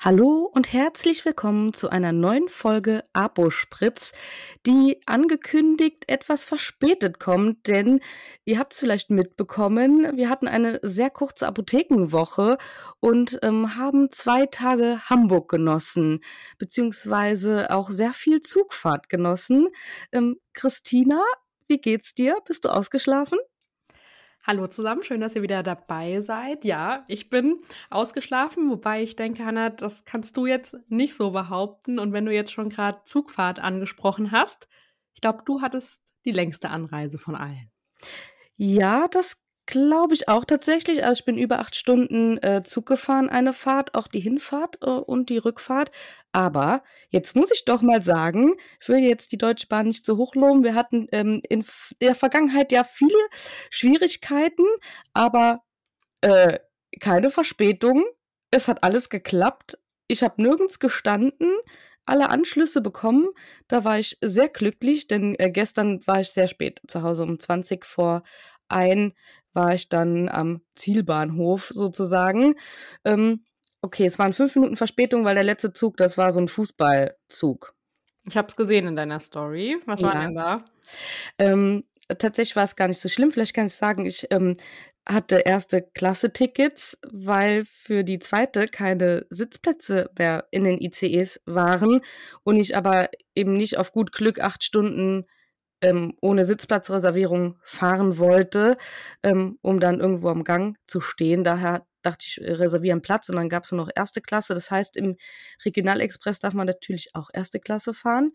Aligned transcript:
Hallo 0.00 0.48
und 0.54 0.72
herzlich 0.72 1.24
willkommen 1.24 1.72
zu 1.72 1.88
einer 1.90 2.12
neuen 2.12 2.48
Folge 2.48 3.02
Abo-Spritz, 3.14 4.12
die 4.64 5.00
angekündigt 5.06 6.04
etwas 6.06 6.44
verspätet 6.44 7.18
kommt, 7.18 7.66
denn 7.66 7.98
ihr 8.44 8.60
habt 8.60 8.74
es 8.74 8.78
vielleicht 8.78 9.10
mitbekommen, 9.10 10.16
wir 10.16 10.30
hatten 10.30 10.46
eine 10.46 10.78
sehr 10.84 11.10
kurze 11.10 11.48
Apothekenwoche 11.48 12.58
und 13.00 13.40
ähm, 13.42 13.74
haben 13.74 14.12
zwei 14.12 14.46
Tage 14.46 15.00
Hamburg 15.10 15.50
genossen, 15.50 16.20
beziehungsweise 16.58 17.72
auch 17.72 17.90
sehr 17.90 18.12
viel 18.12 18.40
Zugfahrt 18.40 19.08
genossen. 19.08 19.66
Ähm, 20.12 20.36
Christina, 20.52 21.20
wie 21.66 21.78
geht's 21.78 22.12
dir? 22.12 22.36
Bist 22.46 22.64
du 22.64 22.68
ausgeschlafen? 22.68 23.40
Hallo 24.50 24.66
zusammen, 24.66 25.02
schön, 25.02 25.20
dass 25.20 25.36
ihr 25.36 25.42
wieder 25.42 25.62
dabei 25.62 26.22
seid. 26.22 26.64
Ja, 26.64 27.04
ich 27.06 27.28
bin 27.28 27.60
ausgeschlafen, 27.90 28.70
wobei 28.70 29.02
ich 29.02 29.14
denke, 29.14 29.44
Hanna, 29.44 29.68
das 29.68 30.06
kannst 30.06 30.38
du 30.38 30.46
jetzt 30.46 30.74
nicht 30.88 31.14
so 31.14 31.32
behaupten. 31.32 31.98
Und 31.98 32.14
wenn 32.14 32.24
du 32.24 32.32
jetzt 32.32 32.52
schon 32.52 32.70
gerade 32.70 33.02
Zugfahrt 33.04 33.58
angesprochen 33.58 34.32
hast, 34.32 34.66
ich 35.12 35.20
glaube, 35.20 35.42
du 35.44 35.60
hattest 35.60 36.14
die 36.24 36.32
längste 36.32 36.70
Anreise 36.70 37.18
von 37.18 37.34
allen. 37.34 37.70
Ja, 38.56 39.06
das 39.08 39.36
Glaube 39.70 40.14
ich 40.14 40.28
auch 40.28 40.46
tatsächlich. 40.46 41.04
Also 41.04 41.18
ich 41.18 41.24
bin 41.26 41.36
über 41.36 41.58
acht 41.58 41.76
Stunden 41.76 42.38
äh, 42.38 42.62
Zug 42.64 42.86
gefahren, 42.86 43.28
eine 43.28 43.52
Fahrt, 43.52 43.94
auch 43.94 44.08
die 44.08 44.18
Hinfahrt 44.18 44.78
äh, 44.80 44.86
und 44.88 45.28
die 45.28 45.36
Rückfahrt. 45.36 45.90
Aber 46.32 46.82
jetzt 47.10 47.36
muss 47.36 47.50
ich 47.52 47.66
doch 47.66 47.82
mal 47.82 48.02
sagen, 48.02 48.54
ich 48.80 48.88
will 48.88 49.00
jetzt 49.00 49.30
die 49.30 49.36
Deutsche 49.36 49.66
Bahn 49.66 49.88
nicht 49.88 50.06
so 50.06 50.16
hochloben. 50.16 50.64
Wir 50.64 50.74
hatten 50.74 51.06
ähm, 51.12 51.42
in 51.50 51.66
der 52.00 52.14
Vergangenheit 52.14 52.72
ja 52.72 52.82
viele 52.82 53.18
Schwierigkeiten, 53.68 54.64
aber 55.12 55.60
äh, 56.22 56.60
keine 56.98 57.28
Verspätung. 57.28 58.06
Es 58.50 58.68
hat 58.68 58.82
alles 58.82 59.10
geklappt. 59.10 59.76
Ich 60.06 60.22
habe 60.22 60.40
nirgends 60.40 60.78
gestanden 60.78 61.52
alle 62.06 62.30
Anschlüsse 62.30 62.80
bekommen. 62.80 63.28
Da 63.66 63.84
war 63.84 63.98
ich 63.98 64.16
sehr 64.22 64.48
glücklich, 64.48 65.08
denn 65.08 65.36
äh, 65.38 65.50
gestern 65.50 66.00
war 66.06 66.20
ich 66.22 66.30
sehr 66.30 66.48
spät 66.48 66.80
zu 66.86 67.02
Hause 67.02 67.24
um 67.24 67.38
20 67.38 67.84
vor 67.84 68.22
ein 68.68 69.12
war 69.58 69.74
ich 69.74 69.88
dann 69.88 70.28
am 70.28 70.62
Zielbahnhof 70.76 71.70
sozusagen. 71.74 72.54
Ähm, 73.04 73.44
okay, 73.82 74.06
es 74.06 74.16
waren 74.16 74.32
fünf 74.32 74.54
Minuten 74.54 74.76
Verspätung, 74.76 75.24
weil 75.24 75.34
der 75.34 75.42
letzte 75.42 75.72
Zug, 75.72 75.96
das 75.96 76.16
war 76.16 76.32
so 76.32 76.38
ein 76.38 76.46
Fußballzug. 76.46 77.74
Ich 78.24 78.36
habe 78.36 78.46
es 78.46 78.54
gesehen 78.54 78.86
in 78.86 78.94
deiner 78.94 79.18
Story. 79.18 79.76
Was 79.84 80.00
war 80.00 80.14
denn 80.14 80.36
da? 80.36 80.64
Ähm, 81.38 81.82
tatsächlich 82.06 82.54
war 82.54 82.62
es 82.62 82.76
gar 82.76 82.86
nicht 82.86 83.00
so 83.00 83.08
schlimm. 83.08 83.32
Vielleicht 83.32 83.52
kann 83.52 83.66
ich 83.66 83.74
sagen, 83.74 84.06
ich 84.06 84.28
ähm, 84.30 84.56
hatte 85.04 85.38
erste 85.38 85.82
Klasse 85.82 86.32
Tickets, 86.32 86.96
weil 87.10 87.64
für 87.64 88.04
die 88.04 88.20
zweite 88.20 88.66
keine 88.66 89.26
Sitzplätze 89.28 90.08
mehr 90.16 90.46
in 90.52 90.62
den 90.62 90.80
ICEs 90.80 91.40
waren 91.46 92.00
und 92.44 92.56
ich 92.60 92.76
aber 92.76 93.08
eben 93.34 93.54
nicht 93.54 93.76
auf 93.76 93.90
gut 93.90 94.12
Glück 94.12 94.40
acht 94.40 94.62
Stunden 94.62 95.26
ähm, 95.80 96.14
ohne 96.20 96.44
Sitzplatzreservierung 96.44 97.58
fahren 97.62 98.18
wollte, 98.18 98.76
ähm, 99.22 99.58
um 99.62 99.80
dann 99.80 100.00
irgendwo 100.00 100.28
am 100.28 100.44
Gang 100.44 100.76
zu 100.86 101.00
stehen. 101.00 101.44
Daher 101.44 101.86
dachte 102.02 102.24
ich, 102.26 102.40
reservieren 102.42 103.02
Platz 103.02 103.28
und 103.28 103.36
dann 103.36 103.48
gab 103.48 103.64
es 103.64 103.72
nur 103.72 103.84
noch 103.84 103.92
erste 103.94 104.20
Klasse. 104.20 104.54
Das 104.54 104.70
heißt, 104.70 104.96
im 104.96 105.16
Regionalexpress 105.64 106.40
darf 106.40 106.54
man 106.54 106.66
natürlich 106.66 107.14
auch 107.14 107.30
erste 107.32 107.60
Klasse 107.60 107.94
fahren 107.94 108.32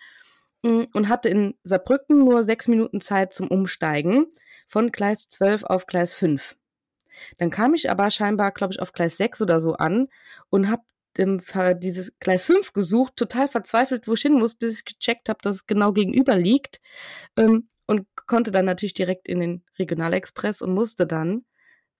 mm, 0.63 0.83
und 0.93 1.09
hatte 1.09 1.29
in 1.29 1.55
Saarbrücken 1.63 2.19
nur 2.19 2.43
sechs 2.43 2.67
Minuten 2.67 3.01
Zeit 3.01 3.33
zum 3.33 3.47
Umsteigen 3.49 4.27
von 4.67 4.91
Gleis 4.91 5.27
12 5.27 5.63
auf 5.63 5.85
Gleis 5.87 6.13
5. 6.13 6.55
Dann 7.37 7.51
kam 7.51 7.73
ich 7.73 7.89
aber 7.89 8.09
scheinbar, 8.09 8.51
glaube 8.51 8.73
ich, 8.73 8.81
auf 8.81 8.91
Gleis 8.91 9.17
6 9.17 9.41
oder 9.41 9.59
so 9.59 9.73
an 9.73 10.07
und 10.49 10.69
habe 10.69 10.83
ähm, 11.17 11.41
dieses 11.79 12.17
Gleis 12.19 12.45
5 12.45 12.73
gesucht, 12.73 13.15
total 13.15 13.47
verzweifelt, 13.47 14.07
wo 14.07 14.13
ich 14.13 14.21
hin 14.21 14.33
muss, 14.33 14.55
bis 14.55 14.79
ich 14.79 14.85
gecheckt 14.85 15.29
habe, 15.29 15.39
dass 15.41 15.57
es 15.57 15.67
genau 15.67 15.93
gegenüber 15.93 16.35
liegt. 16.35 16.81
Ähm, 17.37 17.69
und 17.85 18.07
konnte 18.27 18.51
dann 18.51 18.65
natürlich 18.65 18.93
direkt 18.93 19.27
in 19.27 19.39
den 19.39 19.63
Regionalexpress 19.77 20.61
und 20.61 20.73
musste 20.73 21.05
dann, 21.05 21.45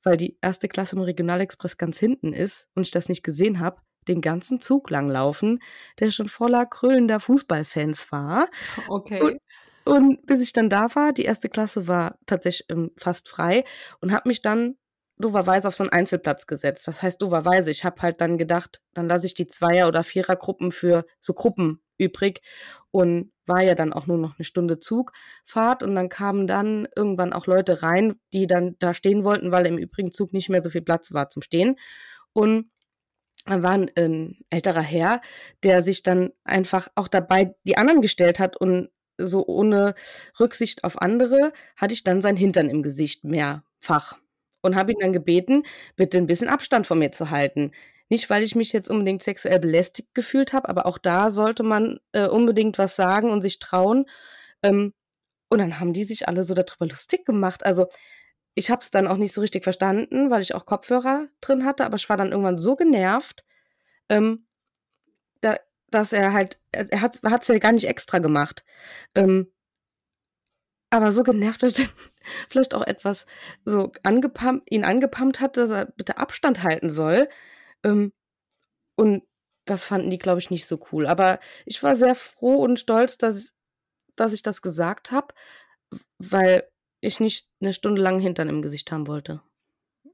weil 0.03 0.18
die 0.18 0.38
erste 0.41 0.68
Klasse 0.68 0.96
im 0.96 1.02
Regionalexpress 1.02 1.78
ganz 1.78 2.00
hinten 2.00 2.34
ist 2.34 2.68
und 2.73 2.84
ich 2.84 2.91
das 2.91 3.09
nicht 3.09 3.23
gesehen 3.23 3.59
habe, 3.59 3.81
den 4.07 4.22
ganzen 4.22 4.59
Zug 4.59 4.90
langlaufen, 4.90 5.59
der 6.00 6.12
schon 6.12 6.28
voller 6.28 6.66
krönender 6.66 7.19
Fußballfans 7.19 8.12
war. 8.12 8.50
Okay. 8.88 9.22
Und, 9.22 9.40
und 9.85 10.25
bis 10.25 10.41
ich 10.41 10.53
dann 10.53 10.69
da 10.69 10.94
war, 10.96 11.13
die 11.13 11.25
erste 11.25 11.50
Klasse 11.50 11.88
war 11.88 12.18
tatsächlich 12.25 12.69
ähm, 12.69 12.91
fast 12.97 13.29
frei 13.29 13.63
und 14.02 14.12
habe 14.12 14.29
mich 14.29 14.41
dann 14.41 14.75
doverweise 15.23 15.67
auf 15.67 15.75
so 15.75 15.84
einen 15.84 15.94
Einzelplatz 15.94 16.47
gesetzt. 16.47 16.88
Was 16.88 17.01
heißt 17.01 17.22
doverweise? 17.22 17.72
Ich 17.72 17.85
habe 17.85 18.01
halt 18.01 18.22
dann 18.22 18.38
gedacht, 18.38 18.81
dann 18.94 19.07
lasse 19.07 19.25
ich 19.25 19.34
die 19.34 19.47
Zweier- 19.47 19.88
oder 19.88 20.03
Vierergruppen 20.03 20.72
für 20.72 21.06
so 21.19 21.34
Gruppen 21.34 21.81
übrig 21.97 22.41
und 22.91 23.31
war 23.45 23.63
ja 23.63 23.75
dann 23.75 23.94
auch 23.94 24.07
nur 24.07 24.17
noch 24.17 24.38
eine 24.38 24.45
Stunde 24.45 24.79
Zugfahrt 24.79 25.84
und 25.84 25.95
dann 25.95 26.09
kamen 26.09 26.47
dann 26.47 26.88
irgendwann 26.95 27.34
auch 27.34 27.47
Leute 27.47 27.84
rein, 27.84 28.19
die 28.34 28.47
dann 28.47 28.75
da 28.79 28.94
stehen 28.94 29.23
wollten, 29.23 29.51
weil 29.51 29.66
im 29.66 29.78
übrigen 29.78 30.13
Zug 30.13 30.34
nicht 30.34 30.50
mehr 30.50 30.63
so 30.63 30.69
viel 30.69 30.81
Platz 30.81 31.11
war 31.11 31.29
zum 31.29 31.41
Stehen 31.41 31.78
und 32.34 32.69
da 33.45 33.61
war 33.61 33.72
ein 33.72 34.38
älterer 34.50 34.81
Herr, 34.81 35.22
der 35.63 35.81
sich 35.81 36.01
dann 36.03 36.31
einfach 36.45 36.88
auch 36.95 37.09
dabei 37.09 37.55
die 37.66 37.78
anderen 37.78 38.01
gestellt 38.01 38.40
hat 38.40 38.55
und 38.55 38.90
so 39.17 39.45
ohne 39.45 39.95
Rücksicht 40.40 40.84
auf 40.84 41.01
andere 41.01 41.51
hatte 41.75 41.94
ich 41.94 42.03
dann 42.03 42.22
sein 42.22 42.38
Hintern 42.38 42.69
im 42.69 42.84
Gesicht 42.84 43.25
mehrfach 43.25 44.17
und 44.63 44.75
habe 44.75 44.94
ihn 44.94 45.00
dann 45.00 45.13
gebeten, 45.13 45.63
bitte 45.96 46.18
ein 46.18 46.28
bisschen 46.28 46.50
Abstand 46.50 46.88
von 46.88 46.97
mir 46.97 47.12
zu 47.12 47.29
halten. 47.29 47.72
Nicht, 48.09 48.29
weil 48.29 48.44
ich 48.44 48.56
mich 48.56 48.74
jetzt 48.74 48.90
unbedingt 48.90 49.24
sexuell 49.24 49.59
belästigt 49.59 50.13
gefühlt 50.16 50.53
habe, 50.53 50.69
aber 50.69 50.85
auch 50.85 50.97
da 50.97 51.29
sollte 51.29 51.63
man 51.63 52.00
äh, 52.13 52.28
unbedingt 52.28 52.78
was 52.78 52.96
sagen 52.96 53.29
und 53.29 53.41
sich 53.41 53.59
trauen. 53.59 54.06
Ähm, 54.63 54.94
und 55.50 55.59
dann 55.59 55.79
haben 55.79 55.94
die 55.94 56.06
sich 56.06 56.28
alle 56.28 56.44
so 56.44 56.53
darüber 56.56 56.88
lustig 56.88 57.25
gemacht. 57.25 57.66
Also 57.66 57.88
ich 58.56 58.69
habe 58.72 58.81
es 58.81 58.91
dann 58.91 59.07
auch 59.07 59.18
nicht 59.18 59.34
so 59.34 59.41
richtig 59.41 59.63
verstanden, 59.63 60.29
weil 60.31 60.41
ich 60.41 60.56
auch 60.56 60.66
Kopfhörer 60.66 61.28
drin 61.41 61.66
hatte, 61.66 61.85
aber 61.85 61.96
ich 61.97 62.09
war 62.09 62.18
dann 62.18 62.31
irgendwann 62.31 62.57
so 62.57 62.75
genervt, 62.75 63.44
ähm, 64.09 64.47
da, 65.41 65.57
dass 65.90 66.13
er 66.13 66.34
halt, 66.34 66.59
er 66.72 67.02
hat 67.02 67.19
es 67.41 67.47
ja 67.47 67.57
gar 67.59 67.72
nicht 67.73 67.88
extra 67.88 68.19
gemacht. 68.19 68.63
Ähm, 69.16 69.52
aber 70.90 71.12
so 71.12 71.23
genervt, 71.23 71.63
dass 71.63 71.79
er 71.79 71.88
vielleicht 72.50 72.73
auch 72.73 72.85
etwas 72.85 73.25
so 73.66 73.91
angepumpt, 74.03 74.69
ihn 74.72 74.85
angepumpt 74.85 75.41
hat, 75.41 75.57
dass 75.57 75.69
er 75.69 75.85
bitte 75.85 76.17
Abstand 76.17 76.63
halten 76.63 76.89
soll. 76.89 77.29
Ähm, 77.84 78.13
und 78.95 79.23
das 79.66 79.84
fanden 79.84 80.09
die, 80.09 80.19
glaube 80.19 80.39
ich, 80.39 80.50
nicht 80.51 80.66
so 80.66 80.79
cool. 80.91 81.07
Aber 81.07 81.39
ich 81.66 81.81
war 81.84 81.95
sehr 81.95 82.16
froh 82.16 82.56
und 82.56 82.79
stolz, 82.79 83.17
dass, 83.17 83.53
dass 84.16 84.34
ich 84.34 84.44
das 84.44 84.61
gesagt 84.61 85.11
habe, 85.11 85.34
weil 86.17 86.67
ich 87.00 87.19
nicht 87.19 87.47
eine 87.61 87.73
Stunde 87.73 88.01
lang 88.01 88.19
Hintern 88.19 88.50
im 88.50 88.61
Gesicht 88.61 88.91
haben 88.91 89.07
wollte. 89.07 89.41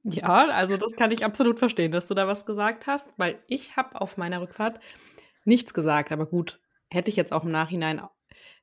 Ja, 0.04 0.48
also 0.50 0.78
das 0.78 0.94
kann 0.94 1.12
ich 1.12 1.26
absolut 1.26 1.60
verstehen, 1.60 1.92
dass 1.92 2.08
du 2.08 2.14
da 2.14 2.28
was 2.28 2.46
gesagt 2.46 2.88
hast, 2.88 3.12
weil 3.18 3.44
ich 3.48 3.76
habe 3.76 4.00
auf 4.00 4.18
meiner 4.18 4.42
Rückfahrt 4.42 4.80
nichts 5.46 5.74
gesagt. 5.74 6.12
Aber 6.12 6.26
gut, 6.26 6.62
hätte 6.90 7.10
ich 7.10 7.16
jetzt 7.16 7.34
auch 7.34 7.44
im 7.44 7.52
Nachhinein 7.52 8.02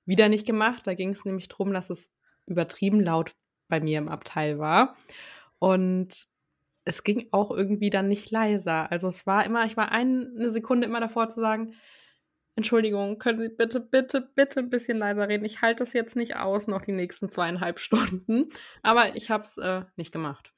wieder 0.04 0.28
nicht 0.28 0.46
gemacht. 0.46 0.86
Da 0.86 0.94
ging 0.94 1.10
es 1.10 1.24
nämlich 1.24 1.48
darum, 1.48 1.72
dass 1.72 1.90
es 1.90 2.16
übertrieben 2.46 3.00
laut 3.00 3.34
bei 3.68 3.80
mir 3.80 3.98
im 3.98 4.08
Abteil 4.08 4.58
war. 4.58 4.96
Und 5.58 6.26
es 6.84 7.02
ging 7.02 7.28
auch 7.32 7.50
irgendwie 7.50 7.90
dann 7.90 8.08
nicht 8.08 8.30
leiser. 8.30 8.90
Also 8.92 9.08
es 9.08 9.26
war 9.26 9.44
immer, 9.44 9.64
ich 9.64 9.76
war 9.76 9.90
eine 9.90 10.50
Sekunde 10.50 10.86
immer 10.86 11.00
davor 11.00 11.28
zu 11.28 11.40
sagen, 11.40 11.74
Entschuldigung, 12.54 13.18
können 13.18 13.38
Sie 13.38 13.50
bitte, 13.50 13.80
bitte, 13.80 14.22
bitte 14.34 14.60
ein 14.60 14.70
bisschen 14.70 14.96
leiser 14.96 15.28
reden. 15.28 15.44
Ich 15.44 15.60
halte 15.60 15.84
das 15.84 15.92
jetzt 15.92 16.16
nicht 16.16 16.36
aus, 16.36 16.68
noch 16.68 16.80
die 16.80 16.92
nächsten 16.92 17.28
zweieinhalb 17.28 17.78
Stunden. 17.80 18.46
Aber 18.82 19.14
ich 19.14 19.30
habe 19.30 19.42
es 19.42 19.58
äh, 19.58 19.82
nicht 19.96 20.12
gemacht. 20.12 20.52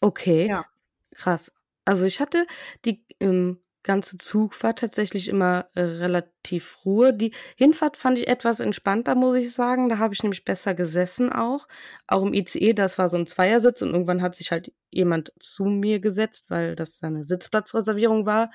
Okay. 0.00 0.48
Ja. 0.48 0.66
Krass. 1.14 1.52
Also 1.84 2.04
ich 2.04 2.20
hatte 2.20 2.46
die 2.84 3.04
ähm, 3.20 3.60
ganze 3.82 4.18
Zugfahrt 4.18 4.78
tatsächlich 4.80 5.28
immer 5.28 5.66
äh, 5.74 5.80
relativ 5.82 6.84
Ruhe. 6.84 7.12
Die 7.12 7.32
Hinfahrt 7.56 7.96
fand 7.96 8.18
ich 8.18 8.28
etwas 8.28 8.60
entspannter, 8.60 9.14
muss 9.14 9.36
ich 9.36 9.52
sagen. 9.52 9.88
Da 9.88 9.98
habe 9.98 10.14
ich 10.14 10.22
nämlich 10.22 10.44
besser 10.44 10.74
gesessen 10.74 11.32
auch. 11.32 11.66
Auch 12.06 12.22
im 12.22 12.34
ICE, 12.34 12.72
das 12.74 12.98
war 12.98 13.08
so 13.08 13.16
ein 13.16 13.26
Zweiersitz 13.26 13.82
und 13.82 13.90
irgendwann 13.90 14.22
hat 14.22 14.36
sich 14.36 14.50
halt 14.50 14.72
jemand 14.90 15.32
zu 15.40 15.64
mir 15.64 16.00
gesetzt, 16.00 16.46
weil 16.48 16.76
das 16.76 16.98
seine 16.98 17.26
Sitzplatzreservierung 17.26 18.26
war. 18.26 18.50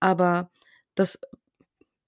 Aber 0.00 0.50
das 0.94 1.20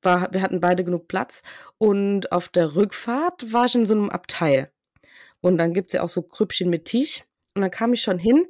war, 0.03 0.33
wir 0.33 0.43
hatten 0.43 0.61
beide 0.61 0.85
genug 0.85 1.09
Platz. 1.09 1.43
Und 1.79 2.33
auf 2.33 2.49
der 2.49 2.75
Rückfahrt 2.75 3.53
war 3.53 3.67
ich 3.67 3.75
in 3.75 3.87
so 3.87 3.95
einem 3.95 4.11
Abteil. 4.11 4.71
Und 5.41 5.59
dann 5.59 5.75
gibt's 5.75 5.95
ja 5.95 6.03
auch 6.03 6.09
so 6.09 6.23
Krüppchen 6.23 6.71
mit 6.71 6.87
Tisch. 6.87 7.25
Und 7.55 7.63
dann 7.63 7.71
kam 7.71 7.93
ich 7.93 8.03
schon 8.03 8.19
hin 8.19 8.47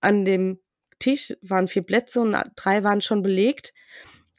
an 0.00 0.24
dem 0.24 0.58
Tisch 1.02 1.34
waren 1.42 1.68
vier 1.68 1.82
Plätze 1.82 2.20
und 2.20 2.36
drei 2.56 2.84
waren 2.84 3.00
schon 3.00 3.22
belegt. 3.22 3.74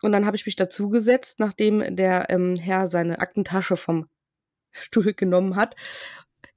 Und 0.01 0.13
dann 0.13 0.25
habe 0.25 0.35
ich 0.35 0.45
mich 0.45 0.55
dazugesetzt, 0.55 1.39
nachdem 1.39 1.95
der 1.95 2.29
ähm, 2.29 2.55
Herr 2.55 2.87
seine 2.87 3.19
Aktentasche 3.19 3.77
vom 3.77 4.07
Stuhl 4.71 5.13
genommen 5.13 5.55
hat. 5.55 5.75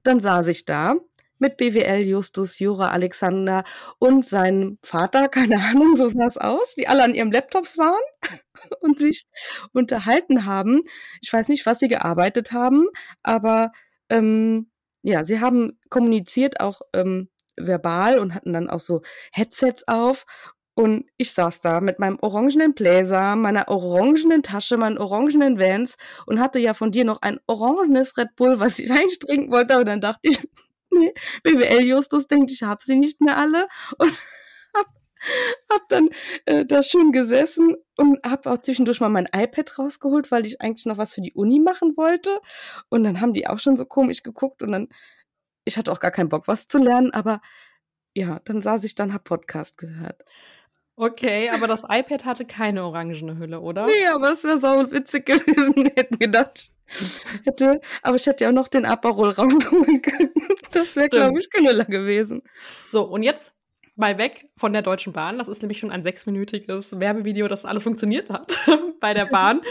Dann 0.03 0.19
saß 0.19 0.47
ich 0.47 0.65
da. 0.65 0.95
mit 1.39 1.57
BWL 1.57 2.01
Justus, 2.01 2.57
Jura 2.57 2.89
Alexander 2.89 3.63
und 3.99 4.25
seinem 4.25 4.79
Vater, 4.81 5.27
keine 5.37 5.61
Ahnung, 5.61 5.95
so 5.95 6.09
sah 6.09 6.25
es 6.25 6.37
aus, 6.37 6.73
die 6.75 6.87
alle 6.87 7.03
an 7.03 7.13
ihrem 7.13 7.31
Laptops 7.31 7.77
waren 7.77 8.01
und 8.79 8.99
sich 8.99 9.25
unterhalten 9.73 10.45
haben. 10.45 10.81
Ich 11.21 11.31
weiß 11.31 11.49
nicht, 11.49 11.65
was 11.65 11.79
sie 11.79 11.89
gearbeitet 11.89 12.53
haben, 12.53 12.87
aber 13.23 13.71
ähm, 14.09 14.71
ja, 15.03 15.23
sie 15.25 15.39
haben 15.39 15.79
kommuniziert 15.89 16.59
auch 16.59 16.81
ähm, 16.93 17.29
verbal 17.57 18.19
und 18.19 18.33
hatten 18.33 18.53
dann 18.53 18.69
auch 18.69 18.79
so 18.79 19.01
Headsets 19.31 19.87
auf 19.87 20.25
und 20.77 21.05
ich 21.17 21.31
saß 21.31 21.59
da 21.61 21.81
mit 21.81 21.97
meinem 21.97 22.19
orangenen 22.21 22.75
Bläser, 22.75 23.35
meiner 23.35 23.67
orangenen 23.67 24.43
Tasche, 24.43 24.77
meinen 24.77 24.99
orangenen 24.99 25.57
Vans 25.57 25.97
und 26.27 26.39
hatte 26.39 26.59
ja 26.59 26.75
von 26.75 26.91
dir 26.91 27.03
noch 27.03 27.23
ein 27.23 27.39
orangenes 27.47 28.15
Red 28.15 28.35
Bull, 28.35 28.59
was 28.59 28.77
ich 28.77 28.91
eigentlich 28.91 29.17
trinken 29.17 29.51
wollte. 29.51 29.73
Aber 29.73 29.85
dann 29.85 30.01
dachte 30.01 30.19
ich, 30.21 30.47
nee, 30.91 31.15
BWL 31.41 31.83
Justus 31.83 32.27
denkt, 32.27 32.51
ich 32.51 32.61
habe 32.61 32.83
sie 32.85 32.95
nicht 32.95 33.19
mehr 33.21 33.37
alle. 33.37 33.67
Und 33.97 34.11
hab, 34.75 34.85
hab 35.71 35.89
dann 35.89 36.09
äh, 36.45 36.63
da 36.63 36.83
schön 36.83 37.11
gesessen 37.11 37.75
und 37.97 38.23
habe 38.23 38.51
auch 38.51 38.59
zwischendurch 38.59 39.01
mal 39.01 39.09
mein 39.09 39.27
iPad 39.35 39.79
rausgeholt, 39.79 40.29
weil 40.29 40.45
ich 40.45 40.61
eigentlich 40.61 40.85
noch 40.85 40.99
was 40.99 41.15
für 41.15 41.21
die 41.21 41.33
Uni 41.33 41.59
machen 41.59 41.97
wollte. 41.97 42.39
Und 42.89 43.03
dann 43.03 43.19
haben 43.19 43.33
die 43.33 43.47
auch 43.47 43.57
schon 43.57 43.77
so 43.77 43.85
komisch 43.85 44.21
geguckt 44.21 44.61
und 44.61 44.73
dann, 44.73 44.89
ich 45.67 45.77
hatte 45.77 45.91
auch 45.91 45.99
gar 45.99 46.11
keinen 46.11 46.29
Bock, 46.29 46.47
was 46.47 46.67
zu 46.67 46.77
lernen, 46.77 47.11
aber 47.11 47.41
ja, 48.13 48.39
dann 48.45 48.61
saß 48.61 48.83
ich 48.83 48.95
dann, 48.95 49.13
hab 49.13 49.25
Podcast 49.25 49.77
gehört. 49.77 50.23
Okay, 50.95 51.49
aber 51.49 51.67
das 51.67 51.83
iPad 51.87 52.25
hatte 52.25 52.45
keine 52.45 52.83
orangene 52.83 53.37
Hülle, 53.37 53.59
oder? 53.59 53.85
Nee, 53.85 54.07
aber 54.07 54.31
es 54.31 54.43
wäre 54.43 54.59
sau 54.59 54.91
witzig 54.91 55.27
gewesen, 55.27 55.85
hätten 55.95 56.17
gedacht. 56.17 56.71
Hätte, 57.43 57.81
aber 58.01 58.15
ich 58.15 58.25
hätte 58.25 58.45
ja 58.45 58.49
auch 58.49 58.53
noch 58.53 58.69
den 58.69 58.85
Aperol 58.85 59.29
rausholen 59.29 60.01
können. 60.01 60.31
Das 60.71 60.95
wäre, 60.95 61.09
glaube 61.09 61.39
ich, 61.39 61.51
Knüller 61.51 61.85
gewesen. 61.85 62.41
So, 62.89 63.03
und 63.03 63.21
jetzt 63.21 63.53
mal 63.95 64.17
weg 64.17 64.49
von 64.57 64.73
der 64.73 64.81
Deutschen 64.81 65.13
Bahn. 65.13 65.37
Das 65.37 65.47
ist 65.47 65.61
nämlich 65.61 65.79
schon 65.79 65.91
ein 65.91 66.01
sechsminütiges 66.01 66.99
Werbevideo, 66.99 67.47
das 67.47 67.65
alles 67.65 67.83
funktioniert 67.83 68.29
hat 68.29 68.57
bei 68.99 69.13
der 69.13 69.25
Bahn. 69.25 69.61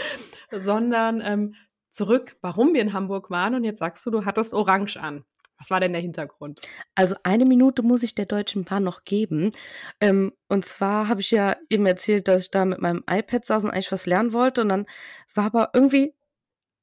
Sondern 0.51 1.21
ähm, 1.25 1.55
zurück, 1.89 2.37
warum 2.41 2.73
wir 2.73 2.81
in 2.81 2.93
Hamburg 2.93 3.29
waren. 3.29 3.55
Und 3.55 3.63
jetzt 3.63 3.79
sagst 3.79 4.05
du, 4.05 4.11
du 4.11 4.25
hattest 4.25 4.53
Orange 4.53 4.97
an. 4.97 5.25
Was 5.57 5.71
war 5.71 5.79
denn 5.79 5.93
der 5.93 6.01
Hintergrund? 6.01 6.61
Also 6.95 7.15
eine 7.23 7.45
Minute 7.45 7.81
muss 7.81 8.03
ich 8.03 8.13
der 8.15 8.25
Deutschen 8.25 8.63
Bahn 8.63 8.83
noch 8.83 9.03
geben. 9.03 9.51
Ähm, 9.99 10.33
und 10.47 10.65
zwar 10.65 11.07
habe 11.07 11.21
ich 11.21 11.31
ja 11.31 11.55
eben 11.69 11.85
erzählt, 11.85 12.27
dass 12.27 12.43
ich 12.43 12.51
da 12.51 12.65
mit 12.65 12.79
meinem 12.79 13.03
iPad 13.09 13.45
saß 13.45 13.63
und 13.63 13.71
eigentlich 13.71 13.91
was 13.91 14.05
lernen 14.05 14.33
wollte. 14.33 14.61
Und 14.61 14.69
dann 14.69 14.85
war 15.33 15.45
aber 15.45 15.71
irgendwie, 15.73 16.13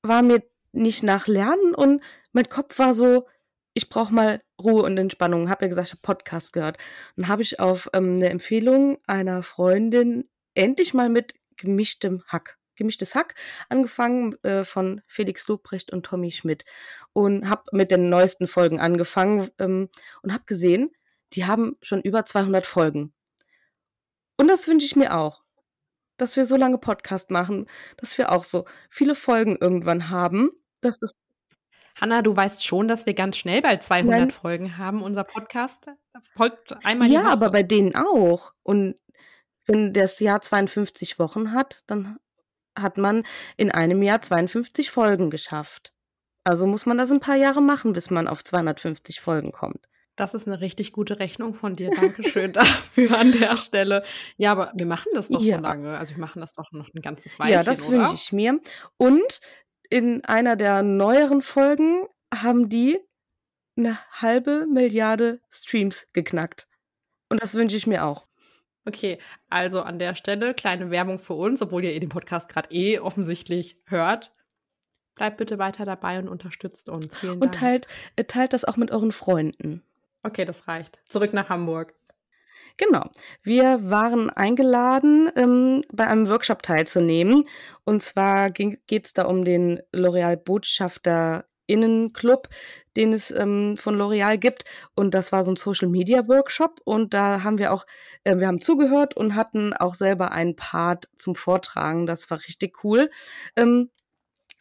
war 0.02 0.22
mir 0.22 0.42
nicht 0.72 1.02
nach 1.02 1.28
Lernen 1.28 1.74
und 1.74 2.02
mein 2.32 2.48
Kopf 2.48 2.78
war 2.78 2.94
so, 2.94 3.28
ich 3.74 3.88
brauche 3.88 4.14
mal 4.14 4.42
Ruhe 4.60 4.82
und 4.82 4.98
Entspannung. 4.98 5.50
Habe 5.50 5.64
ja 5.64 5.68
gesagt, 5.68 5.88
ich 5.88 5.92
habe 5.92 6.02
Podcast 6.02 6.52
gehört. 6.52 6.78
Und 7.16 7.28
habe 7.28 7.42
ich 7.42 7.60
auf 7.60 7.88
ähm, 7.92 8.16
eine 8.16 8.30
Empfehlung 8.30 8.98
einer 9.06 9.42
Freundin 9.42 10.28
endlich 10.54 10.94
mal 10.94 11.08
mit 11.08 11.34
gemischtem 11.56 12.22
Hack 12.26 12.58
gemischtes 12.76 13.14
Hack 13.14 13.34
angefangen 13.68 14.42
äh, 14.44 14.64
von 14.64 15.02
Felix 15.06 15.46
Lobrecht 15.48 15.92
und 15.92 16.06
Tommy 16.06 16.30
Schmidt 16.30 16.64
und 17.12 17.48
habe 17.48 17.64
mit 17.72 17.90
den 17.90 18.08
neuesten 18.08 18.46
Folgen 18.46 18.80
angefangen 18.80 19.50
ähm, 19.58 19.88
und 20.22 20.32
habe 20.32 20.44
gesehen, 20.46 20.90
die 21.32 21.46
haben 21.46 21.76
schon 21.82 22.00
über 22.02 22.24
200 22.24 22.66
Folgen. 22.66 23.12
Und 24.36 24.48
das 24.48 24.66
wünsche 24.68 24.86
ich 24.86 24.96
mir 24.96 25.16
auch, 25.16 25.42
dass 26.16 26.36
wir 26.36 26.46
so 26.46 26.56
lange 26.56 26.78
Podcast 26.78 27.30
machen, 27.30 27.66
dass 27.96 28.18
wir 28.18 28.32
auch 28.32 28.44
so 28.44 28.64
viele 28.90 29.14
Folgen 29.14 29.56
irgendwann 29.60 30.10
haben, 30.10 30.50
dass 30.80 30.98
das 30.98 31.14
Hanna, 32.00 32.22
du 32.22 32.34
weißt 32.34 32.66
schon, 32.66 32.88
dass 32.88 33.06
wir 33.06 33.14
ganz 33.14 33.36
schnell 33.36 33.62
bald 33.62 33.82
200 33.82 34.18
Nein. 34.18 34.30
Folgen 34.30 34.78
haben. 34.78 35.02
Unser 35.02 35.22
Podcast 35.22 35.86
folgt 36.34 36.84
einmal 36.84 37.08
Ja, 37.08 37.28
aber 37.28 37.50
bei 37.50 37.62
denen 37.62 37.94
auch. 37.94 38.52
Und 38.64 38.96
wenn 39.66 39.92
das 39.92 40.18
Jahr 40.18 40.40
52 40.40 41.18
Wochen 41.18 41.52
hat, 41.52 41.84
dann 41.86 42.18
hat 42.78 42.98
man 42.98 43.24
in 43.56 43.70
einem 43.70 44.02
Jahr 44.02 44.20
52 44.20 44.90
Folgen 44.90 45.30
geschafft. 45.30 45.92
Also 46.44 46.66
muss 46.66 46.86
man 46.86 46.98
das 46.98 47.10
ein 47.10 47.20
paar 47.20 47.36
Jahre 47.36 47.62
machen, 47.62 47.92
bis 47.92 48.10
man 48.10 48.28
auf 48.28 48.44
250 48.44 49.20
Folgen 49.20 49.52
kommt. 49.52 49.88
Das 50.16 50.34
ist 50.34 50.46
eine 50.46 50.60
richtig 50.60 50.92
gute 50.92 51.18
Rechnung 51.18 51.54
von 51.54 51.74
dir. 51.74 51.90
Dankeschön 52.00 52.52
dafür 52.52 53.18
an 53.18 53.32
der 53.32 53.56
Stelle. 53.56 54.04
Ja, 54.36 54.52
aber 54.52 54.72
wir 54.74 54.86
machen 54.86 55.10
das 55.14 55.28
doch 55.28 55.42
ja. 55.42 55.56
so 55.56 55.62
lange. 55.62 55.98
Also 55.98 56.14
wir 56.14 56.20
machen 56.20 56.40
das 56.40 56.52
doch 56.52 56.70
noch 56.72 56.88
ein 56.94 57.02
ganzes 57.02 57.38
Weilchen, 57.38 57.54
Ja, 57.54 57.64
das 57.64 57.90
wünsche 57.90 58.14
ich 58.14 58.32
mir. 58.32 58.60
Und 58.96 59.40
in 59.90 60.24
einer 60.24 60.56
der 60.56 60.82
neueren 60.82 61.42
Folgen 61.42 62.06
haben 62.32 62.68
die 62.68 62.98
eine 63.76 63.98
halbe 64.12 64.66
Milliarde 64.66 65.40
Streams 65.50 66.06
geknackt. 66.12 66.68
Und 67.28 67.42
das 67.42 67.54
wünsche 67.54 67.76
ich 67.76 67.86
mir 67.86 68.04
auch. 68.04 68.26
Okay, 68.86 69.18
also 69.48 69.82
an 69.82 69.98
der 69.98 70.14
Stelle 70.14 70.52
kleine 70.52 70.90
Werbung 70.90 71.18
für 71.18 71.34
uns, 71.34 71.62
obwohl 71.62 71.84
ihr 71.84 71.98
den 71.98 72.08
Podcast 72.08 72.48
gerade 72.48 72.70
eh 72.70 72.98
offensichtlich 72.98 73.78
hört. 73.86 74.34
Bleibt 75.14 75.36
bitte 75.36 75.58
weiter 75.58 75.84
dabei 75.84 76.18
und 76.18 76.28
unterstützt 76.28 76.88
uns. 76.88 77.18
Vielen 77.18 77.40
Dank. 77.40 77.44
Und 77.44 77.54
teilt, 77.54 77.86
äh, 78.16 78.24
teilt 78.24 78.52
das 78.52 78.64
auch 78.64 78.76
mit 78.76 78.90
euren 78.90 79.12
Freunden. 79.12 79.82
Okay, 80.22 80.44
das 80.44 80.66
reicht. 80.66 80.98
Zurück 81.08 81.32
nach 81.32 81.48
Hamburg. 81.48 81.94
Genau. 82.76 83.08
Wir 83.42 83.88
waren 83.88 84.30
eingeladen, 84.30 85.30
ähm, 85.36 85.84
bei 85.92 86.08
einem 86.08 86.28
Workshop 86.28 86.62
teilzunehmen. 86.62 87.44
Und 87.84 88.02
zwar 88.02 88.50
geht 88.50 89.06
es 89.06 89.12
da 89.12 89.26
um 89.26 89.44
den 89.44 89.80
L'Oreal 89.94 90.36
Botschafter 90.36 91.44
Innenclub, 91.66 92.48
den 92.96 93.12
es 93.12 93.30
ähm, 93.30 93.76
von 93.76 93.96
L'Oreal 93.96 94.36
gibt. 94.38 94.64
Und 94.94 95.14
das 95.14 95.32
war 95.32 95.44
so 95.44 95.52
ein 95.52 95.56
Social 95.56 95.88
Media 95.88 96.26
Workshop. 96.28 96.80
Und 96.84 97.14
da 97.14 97.42
haben 97.42 97.58
wir 97.58 97.72
auch, 97.72 97.86
äh, 98.24 98.36
wir 98.36 98.46
haben 98.46 98.60
zugehört 98.60 99.16
und 99.16 99.34
hatten 99.34 99.72
auch 99.72 99.94
selber 99.94 100.32
einen 100.32 100.56
Part 100.56 101.08
zum 101.16 101.34
Vortragen. 101.34 102.06
Das 102.06 102.30
war 102.30 102.38
richtig 102.38 102.84
cool. 102.84 103.10
Ähm, 103.56 103.90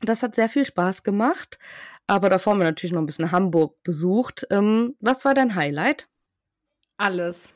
das 0.01 0.23
hat 0.23 0.35
sehr 0.35 0.49
viel 0.49 0.65
Spaß 0.65 1.03
gemacht. 1.03 1.59
Aber 2.07 2.29
davor 2.29 2.51
haben 2.53 2.59
wir 2.59 2.65
natürlich 2.65 2.93
noch 2.93 3.01
ein 3.01 3.05
bisschen 3.05 3.31
Hamburg 3.31 3.81
besucht. 3.83 4.45
Ähm, 4.49 4.95
was 4.99 5.23
war 5.25 5.33
dein 5.33 5.55
Highlight? 5.55 6.09
Alles. 6.97 7.53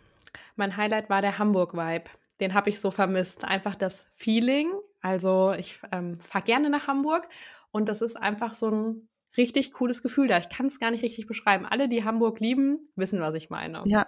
Mein 0.56 0.78
Highlight 0.78 1.10
war 1.10 1.22
der 1.22 1.38
Hamburg-Vibe. 1.38 2.10
Den 2.40 2.54
habe 2.54 2.70
ich 2.70 2.80
so 2.80 2.92
vermisst. 2.92 3.44
Einfach 3.44 3.76
das 3.76 4.08
Feeling. 4.16 4.72
Also 5.02 5.54
ich 5.54 5.80
ähm, 5.92 6.16
fahre 6.16 6.46
gerne 6.46 6.70
nach 6.70 6.88
Hamburg 6.88 7.28
und 7.72 7.88
das 7.90 8.02
ist 8.02 8.16
einfach 8.16 8.54
so 8.54 8.72
ein 8.72 9.10
richtig 9.38 9.74
cooles 9.74 10.02
Gefühl 10.02 10.28
da. 10.28 10.38
Ich 10.38 10.50
kann 10.50 10.66
es 10.66 10.80
gar 10.80 10.92
nicht 10.92 11.04
richtig 11.04 11.28
beschreiben. 11.28 11.66
Alle, 11.66 11.90
die 11.90 12.04
Hamburg 12.04 12.40
lieben, 12.40 12.90
wissen, 12.96 13.22
was 13.22 13.36
ich 13.36 13.50
meine. 13.50 13.84
Ja, 13.86 14.08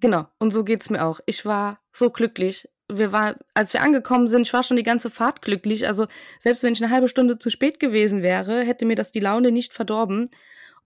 genau. 0.00 0.26
Und 0.38 0.52
so 0.52 0.64
geht 0.64 0.82
es 0.82 0.90
mir 0.90 1.04
auch. 1.04 1.20
Ich 1.26 1.44
war 1.44 1.80
so 1.92 2.10
glücklich. 2.10 2.68
Wir 2.88 3.12
war, 3.12 3.36
als 3.54 3.72
wir 3.72 3.82
angekommen 3.82 4.28
sind, 4.28 4.42
ich 4.42 4.52
war 4.52 4.62
schon 4.62 4.76
die 4.76 4.82
ganze 4.82 5.10
Fahrt 5.10 5.42
glücklich. 5.42 5.86
Also 5.88 6.06
selbst 6.38 6.62
wenn 6.62 6.72
ich 6.72 6.82
eine 6.82 6.92
halbe 6.92 7.08
Stunde 7.08 7.38
zu 7.38 7.50
spät 7.50 7.80
gewesen 7.80 8.22
wäre, 8.22 8.62
hätte 8.62 8.84
mir 8.84 8.96
das 8.96 9.12
die 9.12 9.20
Laune 9.20 9.50
nicht 9.50 9.72
verdorben. 9.72 10.30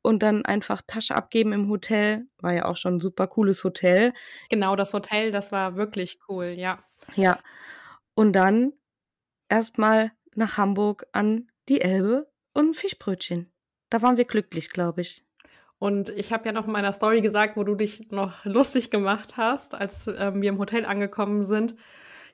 Und 0.02 0.22
dann 0.22 0.46
einfach 0.46 0.80
Tasche 0.86 1.14
abgeben 1.14 1.52
im 1.52 1.68
Hotel. 1.68 2.26
War 2.38 2.54
ja 2.54 2.64
auch 2.64 2.78
schon 2.78 2.96
ein 2.96 3.00
super 3.00 3.26
cooles 3.26 3.62
Hotel. 3.64 4.14
Genau, 4.48 4.74
das 4.74 4.94
Hotel, 4.94 5.30
das 5.30 5.52
war 5.52 5.76
wirklich 5.76 6.18
cool, 6.26 6.54
ja. 6.56 6.82
Ja. 7.16 7.38
Und 8.14 8.32
dann 8.32 8.72
erstmal 9.50 10.12
nach 10.34 10.56
Hamburg 10.56 11.06
an 11.12 11.50
die 11.68 11.82
Elbe 11.82 12.30
und 12.54 12.76
Fischbrötchen. 12.76 13.52
Da 13.90 14.02
waren 14.02 14.16
wir 14.16 14.24
glücklich, 14.24 14.70
glaube 14.70 15.02
ich. 15.02 15.24
Und 15.78 16.10
ich 16.10 16.32
habe 16.32 16.44
ja 16.46 16.52
noch 16.52 16.66
in 16.66 16.72
meiner 16.72 16.92
Story 16.92 17.20
gesagt, 17.20 17.56
wo 17.56 17.64
du 17.64 17.74
dich 17.74 18.10
noch 18.10 18.44
lustig 18.44 18.90
gemacht 18.90 19.36
hast, 19.36 19.74
als 19.74 20.06
ähm, 20.06 20.42
wir 20.42 20.50
im 20.50 20.58
Hotel 20.58 20.84
angekommen 20.84 21.46
sind. 21.46 21.74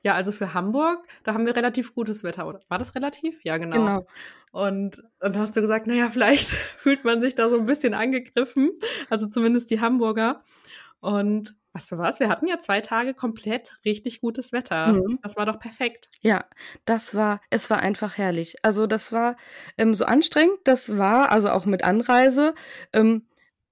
Ja, 0.03 0.13
also 0.13 0.31
für 0.31 0.53
Hamburg, 0.53 0.99
da 1.23 1.33
haben 1.33 1.45
wir 1.45 1.55
relativ 1.55 1.95
gutes 1.95 2.23
Wetter, 2.23 2.47
oder? 2.47 2.59
War 2.67 2.77
das 2.77 2.93
relativ? 2.93 3.39
Ja, 3.43 3.57
genau. 3.57 3.77
genau. 3.77 4.05
Und 4.51 5.03
dann 5.19 5.37
hast 5.37 5.55
du 5.55 5.61
gesagt, 5.61 5.87
naja, 5.87 6.09
vielleicht 6.09 6.49
fühlt 6.77 7.03
man 7.03 7.21
sich 7.21 7.35
da 7.35 7.49
so 7.49 7.57
ein 7.57 7.65
bisschen 7.65 7.93
angegriffen, 7.93 8.71
also 9.09 9.27
zumindest 9.27 9.71
die 9.71 9.81
Hamburger. 9.81 10.43
Und 10.99 11.55
Weißt 11.77 11.91
du 11.91 11.99
was? 11.99 12.19
Wir 12.19 12.29
hatten 12.29 12.47
ja 12.47 12.57
zwei 12.57 12.81
Tage 12.81 13.13
komplett 13.13 13.73
richtig 13.85 14.19
gutes 14.19 14.51
Wetter. 14.51 14.93
Mhm. 14.93 15.19
Das 15.21 15.37
war 15.37 15.45
doch 15.45 15.59
perfekt. 15.59 16.09
Ja, 16.21 16.43
das 16.85 17.13
war, 17.13 17.39
es 17.51 17.69
war 17.69 17.81
einfach 17.81 18.17
herrlich. 18.17 18.55
Also 18.63 18.87
das 18.87 19.11
war 19.11 19.37
ähm, 19.77 19.93
so 19.93 20.05
anstrengend, 20.05 20.57
das 20.63 20.97
war, 20.97 21.31
also 21.31 21.49
auch 21.49 21.67
mit 21.67 21.83
Anreise, 21.83 22.55
ähm, 22.93 23.27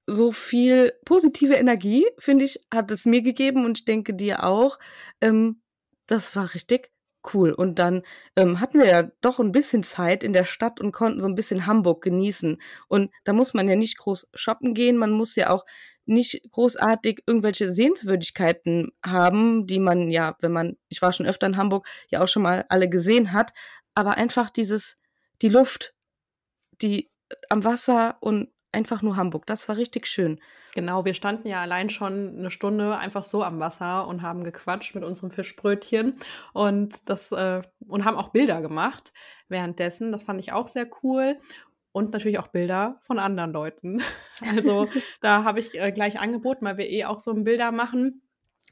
so 0.06 0.32
viel 0.32 0.94
positive 1.04 1.56
Energie, 1.56 2.06
finde 2.20 2.46
ich, 2.46 2.64
hat 2.72 2.92
es 2.92 3.06
mir 3.06 3.24
gegeben 3.24 3.66
und 3.66 3.80
ich 3.80 3.86
denke 3.86 4.14
dir 4.14 4.44
auch. 4.44 4.78
Ähm, 5.20 5.64
das 6.06 6.36
war 6.36 6.54
richtig 6.54 6.92
cool. 7.34 7.54
Und 7.54 7.80
dann 7.80 8.04
ähm, 8.36 8.60
hatten 8.60 8.78
wir 8.78 8.86
ja 8.86 9.10
doch 9.22 9.40
ein 9.40 9.52
bisschen 9.52 9.82
Zeit 9.82 10.24
in 10.24 10.34
der 10.34 10.46
Stadt 10.46 10.80
und 10.80 10.92
konnten 10.92 11.22
so 11.22 11.28
ein 11.28 11.34
bisschen 11.34 11.66
Hamburg 11.66 12.04
genießen. 12.04 12.62
Und 12.88 13.10
da 13.24 13.34
muss 13.34 13.56
man 13.56 13.68
ja 13.68 13.76
nicht 13.76 13.98
groß 13.98 14.30
shoppen 14.36 14.76
gehen, 14.76 14.98
man 14.98 15.10
muss 15.10 15.36
ja 15.36 15.50
auch 15.50 15.66
nicht 16.06 16.42
großartig 16.52 17.24
irgendwelche 17.26 17.72
Sehenswürdigkeiten 17.72 18.92
haben, 19.06 19.68
die 19.68 19.80
man 19.80 20.10
ja, 20.10 20.36
wenn 20.40 20.52
man, 20.52 20.78
ich 20.90 21.02
war 21.02 21.12
schon 21.12 21.26
öfter 21.26 21.48
in 21.48 21.58
Hamburg, 21.58 21.88
ja 22.10 22.24
auch 22.24 22.28
schon 22.28 22.44
mal 22.44 22.66
alle 22.70 22.90
gesehen 22.90 23.34
hat, 23.34 23.54
aber 23.94 24.18
einfach 24.18 24.50
dieses, 24.50 24.98
die 25.42 25.50
Luft, 25.50 25.94
die 26.82 27.10
am 27.50 27.64
Wasser 27.64 28.18
und 28.20 28.50
einfach 28.72 29.02
nur 29.02 29.16
Hamburg. 29.16 29.46
Das 29.46 29.68
war 29.68 29.78
richtig 29.78 30.06
schön. 30.06 30.40
Genau, 30.76 31.06
wir 31.06 31.14
standen 31.14 31.48
ja 31.48 31.62
allein 31.62 31.90
schon 31.90 32.36
eine 32.38 32.52
Stunde 32.52 32.98
einfach 32.98 33.24
so 33.24 33.42
am 33.42 33.62
Wasser 33.62 34.08
und 34.08 34.22
haben 34.22 34.44
gequatscht 34.44 34.94
mit 34.94 35.06
unserem 35.06 35.32
Fischbrötchen 35.32 36.16
und 36.52 37.10
das 37.10 37.32
äh, 37.32 37.62
und 37.88 38.04
haben 38.04 38.18
auch 38.18 38.30
Bilder 38.30 38.60
gemacht 38.60 39.14
währenddessen. 39.48 40.12
Das 40.12 40.26
fand 40.26 40.42
ich 40.42 40.52
auch 40.52 40.68
sehr 40.68 40.88
cool 41.02 41.38
und 41.96 42.12
natürlich 42.12 42.40
auch 42.40 42.50
Bilder 42.50 43.00
von 43.02 43.20
anderen 43.20 43.52
Leuten. 43.52 44.02
Also 44.42 44.90
da 45.22 45.46
habe 45.46 45.60
ich 45.62 45.80
äh, 45.80 45.94
gleich 45.94 46.20
angeboten, 46.20 46.66
weil 46.66 46.78
wir 46.78 46.90
eh 46.90 47.06
auch 47.06 47.22
so 47.22 47.32
ein 47.32 47.46
Bilder 47.46 47.72
machen 47.72 48.22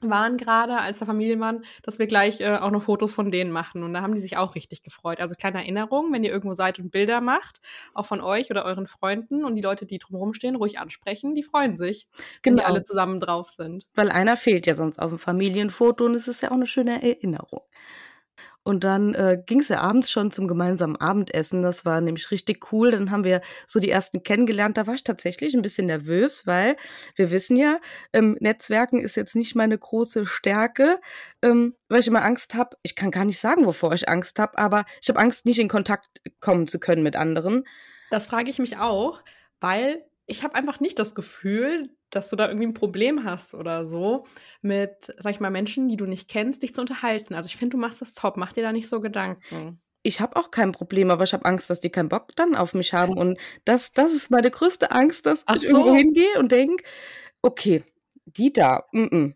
waren 0.02 0.36
gerade 0.36 0.80
als 0.80 0.98
der 0.98 1.08
Familienmann, 1.08 1.64
dass 1.84 1.98
wir 1.98 2.08
gleich 2.08 2.42
äh, 2.42 2.58
auch 2.58 2.72
noch 2.72 2.84
Fotos 2.84 3.14
von 3.14 3.32
denen 3.32 3.52
machen. 3.52 3.84
Und 3.84 3.94
da 3.94 4.02
haben 4.02 4.14
die 4.14 4.20
sich 4.20 4.36
auch 4.36 4.54
richtig 4.56 4.84
gefreut. 4.84 5.22
Also 5.22 5.36
kleine 5.36 5.60
Erinnerung, 5.60 6.12
wenn 6.12 6.26
ihr 6.26 6.32
irgendwo 6.32 6.54
seid 6.54 6.80
und 6.80 6.92
Bilder 6.92 7.22
macht, 7.22 7.62
auch 7.94 8.06
von 8.06 8.20
euch 8.20 8.52
oder 8.52 8.66
euren 8.66 8.88
Freunden 8.88 9.46
und 9.46 9.56
die 9.56 9.62
Leute, 9.62 9.86
die 9.86 10.00
drumherum 10.00 10.34
stehen, 10.34 10.56
ruhig 10.58 10.78
ansprechen, 10.78 11.34
die 11.34 11.44
freuen 11.44 11.78
sich, 11.78 12.10
wenn 12.44 12.58
die 12.58 12.60
genau. 12.60 12.74
alle 12.74 12.84
zusammen 12.84 13.22
drauf 13.22 13.52
sind. 13.52 13.86
Weil 13.94 14.12
einer 14.12 14.36
fehlt 14.36 14.68
ja 14.68 14.76
sonst 14.76 15.00
auf 15.00 15.12
dem 15.12 15.20
Familienfoto 15.20 16.04
und 16.04 16.16
es 16.16 16.28
ist 16.28 16.42
ja 16.42 16.50
auch 16.50 16.56
eine 16.56 16.68
schöne 16.68 17.02
Erinnerung. 17.02 17.62
Und 18.64 18.84
dann 18.86 19.14
äh, 19.14 19.42
ging 19.46 19.60
es 19.60 19.68
ja 19.68 19.82
abends 19.82 20.10
schon 20.10 20.32
zum 20.32 20.48
gemeinsamen 20.48 20.96
Abendessen. 20.96 21.62
Das 21.62 21.84
war 21.84 22.00
nämlich 22.00 22.32
richtig 22.32 22.72
cool. 22.72 22.92
Dann 22.92 23.12
haben 23.12 23.26
wir 23.26 23.42
so 23.68 23.80
die 23.80 23.90
ersten 23.90 24.24
kennengelernt. 24.24 24.78
Da 24.78 24.88
war 24.88 24.94
ich 24.94 25.04
tatsächlich 25.04 25.54
ein 25.54 25.62
bisschen 25.62 25.88
nervös, 25.88 26.48
weil 26.48 26.78
wir 27.16 27.32
wissen 27.32 27.58
ja, 27.58 27.80
ähm, 28.14 28.38
Netzwerken 28.40 29.02
ist 29.02 29.16
jetzt 29.16 29.36
nicht 29.36 29.56
meine 29.56 29.78
große 29.78 30.26
Stärke, 30.26 31.00
ähm, 31.42 31.76
weil 31.90 32.00
ich 32.00 32.08
immer 32.08 32.24
Angst 32.24 32.56
habe. 32.56 32.78
Ich 32.84 32.96
kann 32.96 33.12
gar 33.12 33.26
nicht 33.26 33.40
sagen, 33.40 33.66
wovor 33.66 33.94
ich 33.94 34.08
Angst 34.08 34.40
habe, 34.40 34.58
aber 34.58 34.86
ich 35.02 35.10
habe 35.10 35.20
Angst, 35.20 35.46
nicht 35.46 35.60
in 35.60 35.68
Kontakt 35.68 36.22
kommen 36.40 36.68
zu 36.68 36.80
können 36.80 37.04
mit 37.04 37.18
anderen. 37.18 37.66
Das 38.12 38.28
frage 38.28 38.50
ich 38.50 38.60
mich 38.60 38.78
auch, 38.78 39.22
weil 39.60 40.06
ich 40.26 40.44
habe 40.44 40.56
einfach 40.56 40.80
nicht 40.80 41.00
das 41.00 41.16
Gefühl, 41.16 41.90
dass 42.10 42.30
du 42.30 42.36
da 42.36 42.48
irgendwie 42.48 42.68
ein 42.68 42.74
Problem 42.74 43.24
hast 43.24 43.54
oder 43.54 43.86
so, 43.88 44.26
mit, 44.62 45.14
sag 45.18 45.32
ich 45.32 45.40
mal, 45.40 45.50
Menschen, 45.50 45.90
die 45.90 45.98
du 45.98 46.06
nicht 46.06 46.30
kennst, 46.30 46.64
dich 46.64 46.74
zu 46.74 46.82
unterhalten. 46.82 47.34
Also 47.34 47.48
ich 47.48 47.58
finde, 47.58 47.76
du 47.76 47.82
machst 47.82 48.02
das 48.02 48.14
top. 48.14 48.38
Mach 48.38 48.54
dir 48.54 48.64
da 48.64 48.72
nicht 48.72 48.88
so 48.88 49.02
Gedanken. 49.02 49.82
Ich 50.04 50.20
habe 50.20 50.36
auch 50.36 50.52
kein 50.52 50.72
Problem, 50.72 51.12
aber 51.12 51.24
ich 51.24 51.34
habe 51.34 51.46
Angst, 51.46 51.70
dass 51.70 51.80
die 51.80 51.90
keinen 51.90 52.10
Bock 52.10 52.36
dann 52.36 52.56
auf 52.56 52.74
mich 52.74 52.94
haben. 52.94 53.18
Und 53.18 53.40
das, 53.66 53.94
das 53.94 54.14
ist 54.14 54.32
meine 54.32 54.52
größte 54.52 54.92
Angst, 54.92 55.26
dass 55.26 55.44
Ach 55.46 55.56
ich 55.56 55.64
so. 55.64 55.70
irgendwo 55.70 55.96
hingehe 55.96 56.40
und 56.40 56.52
denke, 56.52 56.84
okay, 57.42 57.84
die 58.26 58.54
da, 58.54 58.86
mm 58.92 59.04
-mm. 59.04 59.34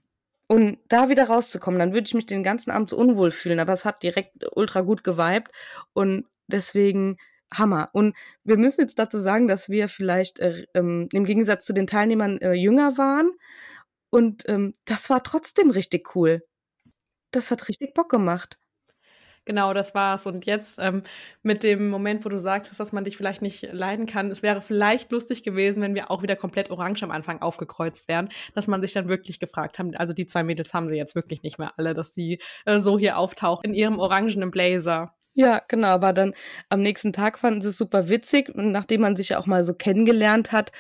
Und 0.50 0.80
da 0.88 1.10
wieder 1.10 1.26
rauszukommen, 1.26 1.78
dann 1.78 1.92
würde 1.92 2.08
ich 2.08 2.14
mich 2.14 2.26
den 2.26 2.42
ganzen 2.42 2.72
Abend 2.72 2.90
so 2.90 2.98
unwohl 2.98 3.32
fühlen. 3.32 3.60
Aber 3.60 3.74
es 3.74 3.84
hat 3.84 4.02
direkt 4.02 4.46
ultra 4.56 4.80
gut 4.80 5.04
geweibt. 5.04 5.52
Und 5.94 6.26
deswegen 6.48 7.18
Hammer. 7.54 7.90
Und 7.94 8.16
wir 8.44 8.58
müssen 8.58 8.82
jetzt 8.82 9.00
dazu 9.00 9.20
sagen, 9.20 9.48
dass 9.48 9.70
wir 9.70 9.90
vielleicht 9.90 10.40
äh, 10.40 10.66
ähm, 10.74 11.08
im 11.14 11.26
Gegensatz 11.26 11.66
zu 11.66 11.74
den 11.74 11.88
Teilnehmern 11.88 12.38
äh, 12.40 12.54
jünger 12.54 12.98
waren. 12.98 13.32
Und 14.10 14.48
ähm, 14.48 14.76
das 14.86 15.10
war 15.10 15.24
trotzdem 15.24 15.70
richtig 15.70 16.16
cool. 16.16 16.44
Das 17.32 17.52
hat 17.52 17.68
richtig 17.68 17.94
Bock 17.94 18.10
gemacht. 18.10 18.58
Genau, 19.48 19.74
das 19.74 19.96
war's. 19.96 20.26
Und 20.26 20.46
jetzt 20.46 20.78
ähm, 20.78 21.04
mit 21.42 21.64
dem 21.64 21.90
Moment, 21.90 22.26
wo 22.26 22.30
du 22.30 22.38
sagtest, 22.38 22.82
dass 22.82 22.92
man 22.92 23.06
dich 23.06 23.16
vielleicht 23.16 23.42
nicht 23.42 23.72
leiden 23.72 24.06
kann, 24.06 24.30
es 24.30 24.44
wäre 24.44 24.62
vielleicht 24.62 25.10
lustig 25.14 25.42
gewesen, 25.42 25.82
wenn 25.82 25.96
wir 25.96 26.12
auch 26.12 26.22
wieder 26.22 26.36
komplett 26.36 26.70
orange 26.70 27.04
am 27.04 27.12
Anfang 27.12 27.42
aufgekreuzt 27.42 28.10
wären, 28.10 28.28
dass 28.56 28.68
man 28.68 28.82
sich 28.82 28.92
dann 28.92 29.08
wirklich 29.08 29.40
gefragt 29.40 29.80
haben, 29.80 29.96
also 29.96 30.12
die 30.12 30.28
zwei 30.28 30.44
Mädels 30.44 30.74
haben 30.74 30.90
sie 30.90 30.96
jetzt 30.96 31.16
wirklich 31.16 31.44
nicht 31.44 31.60
mehr 31.60 31.72
alle, 31.78 31.94
dass 31.94 32.14
sie 32.14 32.42
äh, 32.66 32.82
so 32.82 33.00
hier 33.00 33.18
auftauchen 33.18 33.64
in 33.70 33.74
ihrem 33.74 34.00
orangenen 34.00 34.52
Blazer. 34.52 35.17
Ja, 35.40 35.62
genau, 35.68 35.90
aber 35.90 36.14
dann 36.14 36.34
am 36.70 36.82
nächsten 36.82 37.14
Tag 37.14 37.38
fanden 37.38 37.62
sie 37.62 37.70
es 37.70 37.78
super 37.78 38.10
witzig, 38.10 38.50
nachdem 38.56 39.02
man 39.02 39.16
sich 39.16 39.30
ja 39.30 39.38
auch 39.38 39.46
mal 39.46 39.64
so 39.64 39.76
kennengelernt 39.76 40.52
hat. 40.52 40.72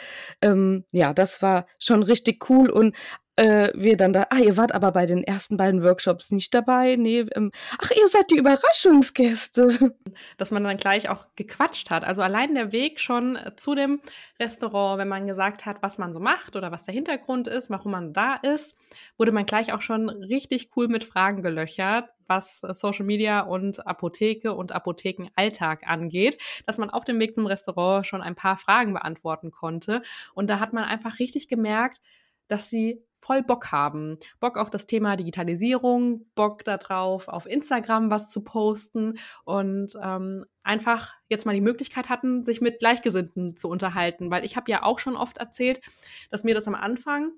Ähm, 0.41 0.83
ja, 0.91 1.13
das 1.13 1.43
war 1.43 1.67
schon 1.77 2.01
richtig 2.01 2.49
cool 2.49 2.71
und 2.71 2.95
äh, 3.35 3.71
wir 3.75 3.97
dann 3.97 4.13
da, 4.13 4.25
ah, 4.31 4.39
ihr 4.39 4.57
wart 4.57 4.71
aber 4.73 4.91
bei 4.91 5.05
den 5.05 5.23
ersten 5.23 5.57
beiden 5.57 5.83
Workshops 5.83 6.31
nicht 6.31 6.55
dabei. 6.55 6.95
Nee, 6.95 7.27
ähm, 7.35 7.51
ach, 7.77 7.91
ihr 7.91 8.07
seid 8.07 8.31
die 8.31 8.37
Überraschungsgäste. 8.37 9.93
Dass 10.39 10.49
man 10.49 10.63
dann 10.63 10.77
gleich 10.77 11.07
auch 11.09 11.27
gequatscht 11.35 11.91
hat. 11.91 12.03
Also 12.03 12.23
allein 12.23 12.55
der 12.55 12.71
Weg 12.71 12.99
schon 12.99 13.37
zu 13.57 13.75
dem 13.75 14.01
Restaurant, 14.39 14.97
wenn 14.97 15.07
man 15.07 15.27
gesagt 15.27 15.67
hat, 15.67 15.83
was 15.83 15.99
man 15.99 16.13
so 16.13 16.19
macht 16.19 16.55
oder 16.55 16.71
was 16.71 16.85
der 16.85 16.95
Hintergrund 16.95 17.47
ist, 17.47 17.69
warum 17.69 17.91
man 17.91 18.11
da 18.11 18.35
ist, 18.35 18.75
wurde 19.19 19.31
man 19.31 19.45
gleich 19.45 19.71
auch 19.71 19.81
schon 19.81 20.09
richtig 20.09 20.71
cool 20.75 20.87
mit 20.87 21.03
Fragen 21.03 21.43
gelöchert, 21.43 22.09
was 22.27 22.61
Social 22.71 23.05
Media 23.05 23.41
und 23.41 23.85
Apotheke 23.87 24.53
und 24.53 24.71
Apothekenalltag 24.73 25.87
angeht, 25.87 26.37
dass 26.65 26.77
man 26.77 26.89
auf 26.89 27.03
dem 27.03 27.19
Weg 27.19 27.35
zum 27.35 27.45
Restaurant 27.45 28.05
schon 28.05 28.21
ein 28.21 28.35
paar 28.35 28.57
Fragen 28.57 28.93
beantworten 28.93 29.51
konnte. 29.51 30.01
Und 30.33 30.49
da 30.49 30.59
hat 30.59 30.73
man 30.73 30.83
einfach 30.83 31.19
richtig 31.19 31.47
gemerkt, 31.47 32.01
dass 32.47 32.69
sie 32.69 33.03
voll 33.19 33.43
Bock 33.43 33.71
haben. 33.71 34.17
Bock 34.39 34.57
auf 34.57 34.69
das 34.69 34.85
Thema 34.85 35.15
Digitalisierung, 35.15 36.25
Bock 36.35 36.63
darauf, 36.63 37.27
auf 37.27 37.45
Instagram 37.45 38.09
was 38.09 38.29
zu 38.29 38.43
posten 38.43 39.19
und 39.43 39.93
ähm, 40.01 40.45
einfach 40.63 41.13
jetzt 41.27 41.45
mal 41.45 41.55
die 41.55 41.61
Möglichkeit 41.61 42.09
hatten, 42.09 42.43
sich 42.43 42.61
mit 42.61 42.79
Gleichgesinnten 42.79 43.55
zu 43.55 43.69
unterhalten. 43.69 44.31
Weil 44.31 44.45
ich 44.45 44.55
habe 44.55 44.71
ja 44.71 44.83
auch 44.83 44.99
schon 44.99 45.17
oft 45.17 45.37
erzählt, 45.37 45.81
dass 46.29 46.43
mir 46.43 46.55
das 46.55 46.67
am 46.67 46.75
Anfang 46.75 47.31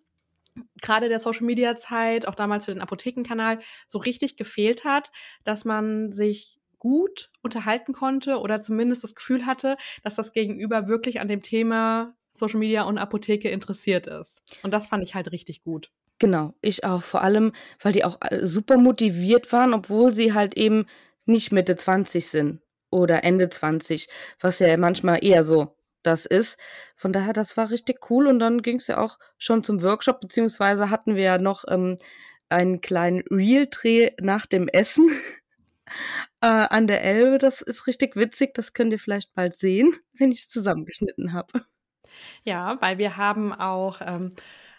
gerade 0.81 1.09
der 1.09 1.19
Social 1.19 1.45
Media 1.45 1.75
Zeit, 1.75 2.27
auch 2.27 2.35
damals 2.35 2.65
für 2.65 2.73
den 2.73 2.81
Apothekenkanal, 2.81 3.59
so 3.87 3.99
richtig 3.99 4.37
gefehlt 4.37 4.83
hat, 4.83 5.11
dass 5.43 5.65
man 5.65 6.11
sich 6.11 6.59
gut 6.79 7.29
unterhalten 7.41 7.93
konnte 7.93 8.39
oder 8.39 8.61
zumindest 8.61 9.03
das 9.03 9.15
Gefühl 9.15 9.45
hatte, 9.45 9.77
dass 10.03 10.15
das 10.15 10.31
Gegenüber 10.31 10.87
wirklich 10.87 11.19
an 11.19 11.27
dem 11.27 11.41
Thema 11.41 12.15
Social 12.31 12.59
Media 12.59 12.83
und 12.83 12.97
Apotheke 12.97 13.49
interessiert 13.49 14.07
ist. 14.07 14.41
Und 14.63 14.73
das 14.73 14.87
fand 14.87 15.03
ich 15.03 15.15
halt 15.15 15.31
richtig 15.31 15.63
gut. 15.63 15.91
Genau, 16.19 16.53
ich 16.61 16.83
auch. 16.83 17.01
Vor 17.01 17.21
allem, 17.21 17.53
weil 17.81 17.93
die 17.93 18.03
auch 18.03 18.17
super 18.41 18.77
motiviert 18.77 19.51
waren, 19.51 19.73
obwohl 19.73 20.11
sie 20.11 20.33
halt 20.33 20.55
eben 20.55 20.85
nicht 21.25 21.51
Mitte 21.51 21.75
20 21.75 22.27
sind 22.27 22.61
oder 22.89 23.23
Ende 23.23 23.49
20, 23.49 24.09
was 24.39 24.59
ja 24.59 24.75
manchmal 24.77 25.23
eher 25.23 25.43
so 25.43 25.75
das 26.03 26.25
ist. 26.25 26.57
Von 26.95 27.13
daher, 27.13 27.33
das 27.33 27.57
war 27.57 27.71
richtig 27.71 28.09
cool. 28.09 28.27
Und 28.27 28.39
dann 28.39 28.61
ging 28.61 28.77
es 28.77 28.87
ja 28.87 28.97
auch 28.97 29.19
schon 29.37 29.63
zum 29.63 29.81
Workshop, 29.81 30.21
beziehungsweise 30.21 30.89
hatten 30.89 31.15
wir 31.15 31.23
ja 31.23 31.37
noch 31.37 31.65
ähm, 31.67 31.97
einen 32.49 32.81
kleinen 32.81 33.23
Real-Dreh 33.29 34.11
nach 34.19 34.45
dem 34.45 34.67
Essen 34.67 35.09
äh, 36.41 36.47
an 36.47 36.87
der 36.87 37.03
Elbe. 37.03 37.37
Das 37.37 37.61
ist 37.61 37.87
richtig 37.87 38.15
witzig. 38.15 38.53
Das 38.53 38.73
könnt 38.73 38.91
ihr 38.91 38.99
vielleicht 38.99 39.33
bald 39.33 39.55
sehen, 39.55 39.95
wenn 40.17 40.31
ich 40.31 40.39
es 40.39 40.49
zusammengeschnitten 40.49 41.33
habe. 41.33 41.61
Ja, 42.43 42.81
weil 42.81 42.97
wir 42.97 43.17
haben 43.17 43.53
auch 43.53 44.01
ähm, 44.01 44.33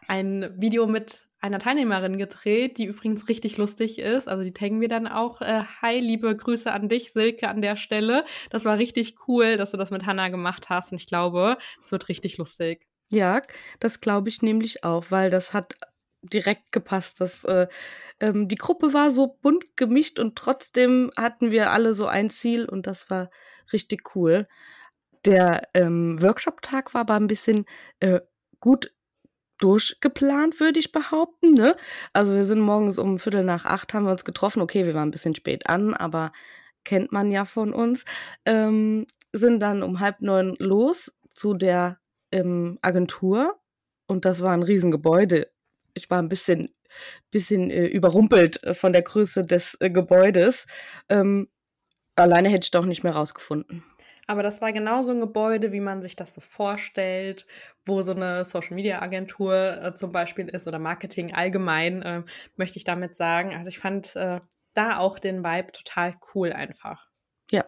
ein 0.08 0.52
Video 0.60 0.86
mit 0.86 1.29
einer 1.40 1.58
Teilnehmerin 1.58 2.18
gedreht, 2.18 2.78
die 2.78 2.84
übrigens 2.84 3.28
richtig 3.28 3.56
lustig 3.56 3.98
ist. 3.98 4.28
Also 4.28 4.44
die 4.44 4.52
taggen 4.52 4.80
wir 4.80 4.88
dann 4.88 5.06
auch. 5.06 5.40
Äh, 5.40 5.64
hi, 5.80 5.98
liebe 5.98 6.36
Grüße 6.36 6.70
an 6.70 6.88
dich, 6.88 7.12
Silke, 7.12 7.48
an 7.48 7.62
der 7.62 7.76
Stelle. 7.76 8.24
Das 8.50 8.64
war 8.64 8.78
richtig 8.78 9.16
cool, 9.26 9.56
dass 9.56 9.70
du 9.70 9.76
das 9.76 9.90
mit 9.90 10.06
Hannah 10.06 10.28
gemacht 10.28 10.68
hast. 10.68 10.92
Und 10.92 11.00
ich 11.00 11.06
glaube, 11.06 11.56
es 11.82 11.92
wird 11.92 12.08
richtig 12.08 12.36
lustig. 12.36 12.86
Ja, 13.10 13.40
das 13.80 14.00
glaube 14.00 14.28
ich 14.28 14.42
nämlich 14.42 14.84
auch, 14.84 15.06
weil 15.10 15.30
das 15.30 15.52
hat 15.52 15.76
direkt 16.22 16.72
gepasst. 16.72 17.20
Das, 17.20 17.44
äh, 17.44 17.66
ähm, 18.20 18.48
die 18.48 18.56
Gruppe 18.56 18.92
war 18.92 19.10
so 19.10 19.38
bunt 19.40 19.76
gemischt 19.76 20.18
und 20.18 20.36
trotzdem 20.36 21.10
hatten 21.16 21.50
wir 21.50 21.72
alle 21.72 21.94
so 21.94 22.06
ein 22.06 22.30
Ziel 22.30 22.66
und 22.66 22.86
das 22.86 23.10
war 23.10 23.30
richtig 23.72 24.14
cool. 24.14 24.46
Der 25.24 25.68
ähm, 25.74 26.20
Workshop-Tag 26.22 26.94
war 26.94 27.02
aber 27.02 27.14
ein 27.14 27.26
bisschen 27.26 27.64
äh, 28.00 28.20
gut 28.60 28.92
durchgeplant, 29.60 30.58
würde 30.60 30.80
ich 30.80 30.92
behaupten. 30.92 31.54
Ne? 31.54 31.76
Also 32.12 32.34
wir 32.34 32.44
sind 32.44 32.60
morgens 32.60 32.98
um 32.98 33.18
Viertel 33.18 33.44
nach 33.44 33.64
acht 33.64 33.94
haben 33.94 34.04
wir 34.04 34.12
uns 34.12 34.24
getroffen. 34.24 34.62
Okay, 34.62 34.86
wir 34.86 34.94
waren 34.94 35.08
ein 35.08 35.12
bisschen 35.12 35.34
spät 35.34 35.68
an, 35.68 35.94
aber 35.94 36.32
kennt 36.84 37.12
man 37.12 37.30
ja 37.30 37.44
von 37.44 37.72
uns. 37.72 38.04
Ähm, 38.44 39.06
sind 39.32 39.60
dann 39.60 39.82
um 39.82 40.00
halb 40.00 40.20
neun 40.20 40.56
los 40.58 41.12
zu 41.28 41.54
der 41.54 41.98
ähm, 42.32 42.78
Agentur 42.82 43.60
und 44.06 44.24
das 44.24 44.40
war 44.40 44.52
ein 44.52 44.62
Riesengebäude. 44.62 45.50
Ich 45.94 46.10
war 46.10 46.20
ein 46.20 46.28
bisschen, 46.28 46.74
bisschen 47.30 47.70
äh, 47.70 47.86
überrumpelt 47.86 48.62
äh, 48.64 48.74
von 48.74 48.92
der 48.92 49.02
Größe 49.02 49.44
des 49.44 49.76
äh, 49.80 49.90
Gebäudes. 49.90 50.66
Ähm, 51.08 51.48
alleine 52.16 52.48
hätte 52.48 52.64
ich 52.64 52.70
doch 52.70 52.86
nicht 52.86 53.04
mehr 53.04 53.14
rausgefunden. 53.14 53.84
Aber 54.30 54.44
das 54.44 54.62
war 54.62 54.72
genau 54.72 55.02
so 55.02 55.10
ein 55.10 55.18
Gebäude, 55.18 55.72
wie 55.72 55.80
man 55.80 56.02
sich 56.02 56.14
das 56.14 56.34
so 56.34 56.40
vorstellt, 56.40 57.48
wo 57.84 58.02
so 58.02 58.12
eine 58.12 58.44
Social 58.44 58.76
Media 58.76 59.02
Agentur 59.02 59.82
äh, 59.82 59.92
zum 59.96 60.12
Beispiel 60.12 60.48
ist 60.48 60.68
oder 60.68 60.78
Marketing 60.78 61.34
allgemein, 61.34 62.02
äh, 62.02 62.22
möchte 62.54 62.78
ich 62.78 62.84
damit 62.84 63.16
sagen. 63.16 63.56
Also 63.56 63.70
ich 63.70 63.80
fand 63.80 64.14
äh, 64.14 64.38
da 64.72 64.98
auch 64.98 65.18
den 65.18 65.42
Vibe 65.42 65.72
total 65.72 66.14
cool 66.32 66.52
einfach. 66.52 67.08
Ja, 67.50 67.64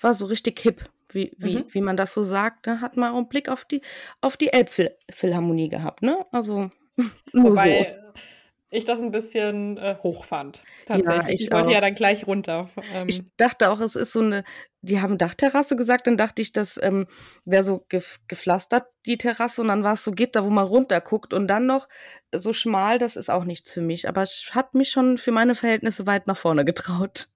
war 0.00 0.14
so 0.14 0.24
richtig 0.24 0.58
hip, 0.60 0.82
wie, 1.10 1.34
wie, 1.36 1.58
mhm. 1.58 1.66
wie 1.72 1.82
man 1.82 1.98
das 1.98 2.14
so 2.14 2.22
sagt. 2.22 2.66
Da 2.66 2.80
hat 2.80 2.96
man 2.96 3.12
auch 3.12 3.18
einen 3.18 3.28
Blick 3.28 3.50
auf 3.50 3.66
die, 3.66 3.82
auf 4.22 4.38
die 4.38 4.50
Elbphilharmonie 4.50 5.68
gehabt, 5.68 6.00
ne? 6.00 6.24
Also 6.32 6.70
nur 7.34 7.50
Wobei, 7.50 7.98
so 8.14 8.22
ich 8.70 8.84
das 8.84 9.02
ein 9.02 9.10
bisschen 9.10 9.78
äh, 9.78 9.96
hoch 10.02 10.24
fand. 10.24 10.62
Tatsächlich. 10.86 11.26
Ja, 11.26 11.28
ich, 11.28 11.40
ich 11.42 11.52
wollte 11.52 11.68
auch. 11.68 11.72
ja 11.72 11.80
dann 11.80 11.94
gleich 11.94 12.26
runter. 12.26 12.68
Ähm, 12.92 13.08
Ich 13.08 13.22
dachte 13.36 13.70
auch, 13.70 13.80
es 13.80 13.96
ist 13.96 14.12
so 14.12 14.20
eine, 14.20 14.44
die 14.82 15.00
haben 15.00 15.16
Dachterrasse 15.16 15.74
gesagt, 15.74 16.06
dann 16.06 16.16
dachte 16.16 16.42
ich, 16.42 16.52
das 16.52 16.78
ähm, 16.82 17.06
wäre 17.44 17.64
so 17.64 17.84
gef 17.88 18.18
gepflastert, 18.28 18.86
die 19.06 19.16
Terrasse, 19.16 19.62
und 19.62 19.68
dann 19.68 19.84
war 19.84 19.94
es 19.94 20.04
so 20.04 20.12
Gitter, 20.12 20.44
wo 20.44 20.50
man 20.50 20.66
runterguckt 20.66 21.32
und 21.32 21.48
dann 21.48 21.66
noch 21.66 21.88
so 22.34 22.52
schmal, 22.52 22.98
das 22.98 23.16
ist 23.16 23.30
auch 23.30 23.44
nichts 23.44 23.72
für 23.72 23.80
mich. 23.80 24.08
Aber 24.08 24.22
es 24.22 24.50
hat 24.52 24.74
mich 24.74 24.90
schon 24.90 25.16
für 25.18 25.32
meine 25.32 25.54
Verhältnisse 25.54 26.06
weit 26.06 26.26
nach 26.26 26.36
vorne 26.36 26.64
getraut. 26.64 27.28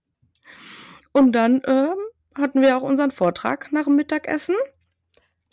Und 1.13 1.33
dann 1.33 1.63
ähm, 1.67 1.97
hatten 2.35 2.61
wir 2.61 2.77
auch 2.77 2.83
unseren 2.83 3.11
Vortrag 3.11 3.73
nach 3.73 3.85
dem 3.85 3.97
Mittagessen. 3.97 4.57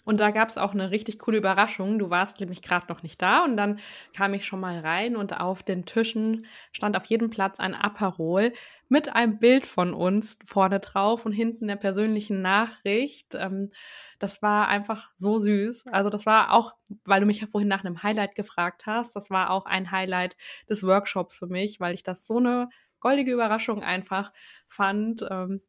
Und 0.06 0.20
da 0.22 0.32
gab 0.32 0.50
es 0.50 0.58
auch 0.58 0.74
eine 0.74 0.92
richtig 0.92 1.20
coole 1.20 1.38
Überraschung. 1.38 2.00
Du 2.00 2.10
warst 2.10 2.40
nämlich 2.40 2.62
gerade 2.62 2.88
noch 2.88 3.04
nicht 3.04 3.22
da 3.22 3.44
und 3.44 3.58
dann 3.58 3.80
kam 4.16 4.34
ich 4.34 4.46
schon 4.46 4.60
mal 4.60 4.80
rein 4.80 5.16
und 5.16 5.40
auf 5.40 5.62
den 5.62 5.86
Tischen 5.86 6.46
stand 6.72 6.96
auf 6.96 7.06
jedem 7.06 7.30
Platz 7.30 7.60
ein 7.60 7.76
Aperol 7.76 8.54
mit 8.88 9.14
einem 9.14 9.38
Bild 9.40 9.66
von 9.66 9.94
uns 9.94 10.40
vorne 10.46 10.80
drauf 10.80 11.26
und 11.26 11.34
hinten 11.34 11.68
der 11.68 11.76
persönlichen 11.76 12.42
Nachricht. 12.42 13.36
Ähm, 13.36 13.72
das 14.20 14.42
war 14.42 14.68
einfach 14.68 15.12
so 15.16 15.38
süß. 15.38 15.88
Also 15.88 16.10
das 16.10 16.26
war 16.26 16.54
auch, 16.54 16.74
weil 17.06 17.20
du 17.20 17.26
mich 17.26 17.42
ja 17.42 17.48
vorhin 17.48 17.70
nach 17.70 17.84
einem 17.84 18.02
Highlight 18.02 18.36
gefragt 18.36 18.86
hast, 18.86 19.16
das 19.16 19.30
war 19.30 19.52
auch 19.52 19.66
ein 19.66 19.92
Highlight 19.92 20.38
des 20.70 20.84
Workshops 20.84 21.36
für 21.36 21.48
mich, 21.48 21.80
weil 21.80 21.94
ich 21.94 22.04
das 22.04 22.26
so 22.26 22.38
eine 22.38 22.70
goldige 23.00 23.32
Überraschung 23.32 23.84
einfach 23.84 24.32
fand. 24.66 25.26
Ähm, 25.30 25.62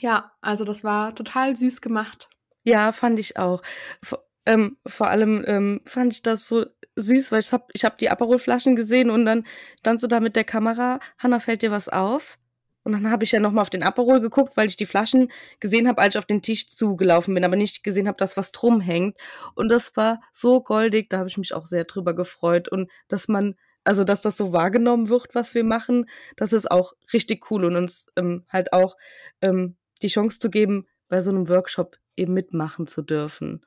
ja, 0.00 0.32
also 0.40 0.64
das 0.64 0.84
war 0.84 1.14
total 1.14 1.54
süß 1.54 1.80
gemacht. 1.80 2.28
Ja, 2.64 2.92
fand 2.92 3.18
ich 3.18 3.36
auch. 3.36 3.62
Vor, 4.02 4.24
ähm, 4.46 4.78
vor 4.86 5.08
allem 5.08 5.44
ähm, 5.46 5.80
fand 5.84 6.14
ich 6.14 6.22
das 6.22 6.48
so 6.48 6.66
süß, 6.96 7.30
weil 7.32 7.40
ich 7.40 7.52
hab, 7.52 7.70
ich 7.74 7.84
hab 7.84 7.98
die 7.98 8.10
Aperol-Flaschen 8.10 8.76
gesehen 8.76 9.10
und 9.10 9.24
dann 9.26 9.46
standst 9.80 10.02
du 10.02 10.08
da 10.08 10.20
mit 10.20 10.36
der 10.36 10.44
Kamera. 10.44 10.98
Hanna, 11.18 11.40
fällt 11.40 11.62
dir 11.62 11.70
was 11.70 11.88
auf? 11.88 12.38
Und 12.84 12.92
dann 12.92 13.10
habe 13.10 13.24
ich 13.24 13.32
ja 13.32 13.40
nochmal 13.40 13.62
auf 13.62 13.70
den 13.70 13.82
Aperol 13.82 14.20
geguckt, 14.20 14.56
weil 14.56 14.66
ich 14.68 14.76
die 14.76 14.86
Flaschen 14.86 15.30
gesehen 15.60 15.88
habe, 15.88 16.02
als 16.02 16.14
ich 16.14 16.18
auf 16.18 16.26
den 16.26 16.42
Tisch 16.42 16.68
zugelaufen 16.68 17.34
bin, 17.34 17.44
aber 17.44 17.56
nicht 17.56 17.82
gesehen 17.82 18.08
habe, 18.08 18.18
dass 18.18 18.36
was 18.36 18.52
drum 18.52 18.80
hängt. 18.80 19.16
Und 19.54 19.70
das 19.70 19.96
war 19.96 20.20
so 20.32 20.60
goldig, 20.60 21.08
da 21.08 21.18
habe 21.18 21.28
ich 21.28 21.38
mich 21.38 21.54
auch 21.54 21.66
sehr 21.66 21.84
drüber 21.84 22.14
gefreut. 22.14 22.68
Und 22.68 22.90
dass 23.08 23.28
man, 23.28 23.56
also 23.84 24.04
dass 24.04 24.22
das 24.22 24.36
so 24.36 24.52
wahrgenommen 24.52 25.08
wird, 25.08 25.34
was 25.34 25.54
wir 25.54 25.64
machen, 25.64 26.08
das 26.36 26.52
ist 26.52 26.70
auch 26.70 26.92
richtig 27.12 27.50
cool 27.50 27.64
und 27.64 27.76
uns 27.76 28.08
ähm, 28.16 28.44
halt 28.50 28.74
auch 28.74 28.96
ähm, 29.40 29.76
die 30.02 30.08
Chance 30.08 30.38
zu 30.38 30.50
geben, 30.50 30.86
bei 31.08 31.22
so 31.22 31.30
einem 31.30 31.48
Workshop 31.48 31.98
eben 32.16 32.34
mitmachen 32.34 32.86
zu 32.86 33.02
dürfen. 33.02 33.64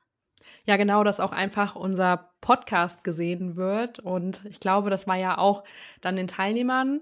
Ja, 0.64 0.76
genau, 0.76 1.04
dass 1.04 1.20
auch 1.20 1.32
einfach 1.32 1.76
unser 1.76 2.30
Podcast 2.40 3.04
gesehen 3.04 3.56
wird. 3.56 4.00
Und 4.00 4.44
ich 4.46 4.60
glaube, 4.60 4.90
das 4.90 5.06
war 5.06 5.16
ja 5.16 5.38
auch 5.38 5.64
dann 6.00 6.16
den 6.16 6.26
Teilnehmern 6.28 7.00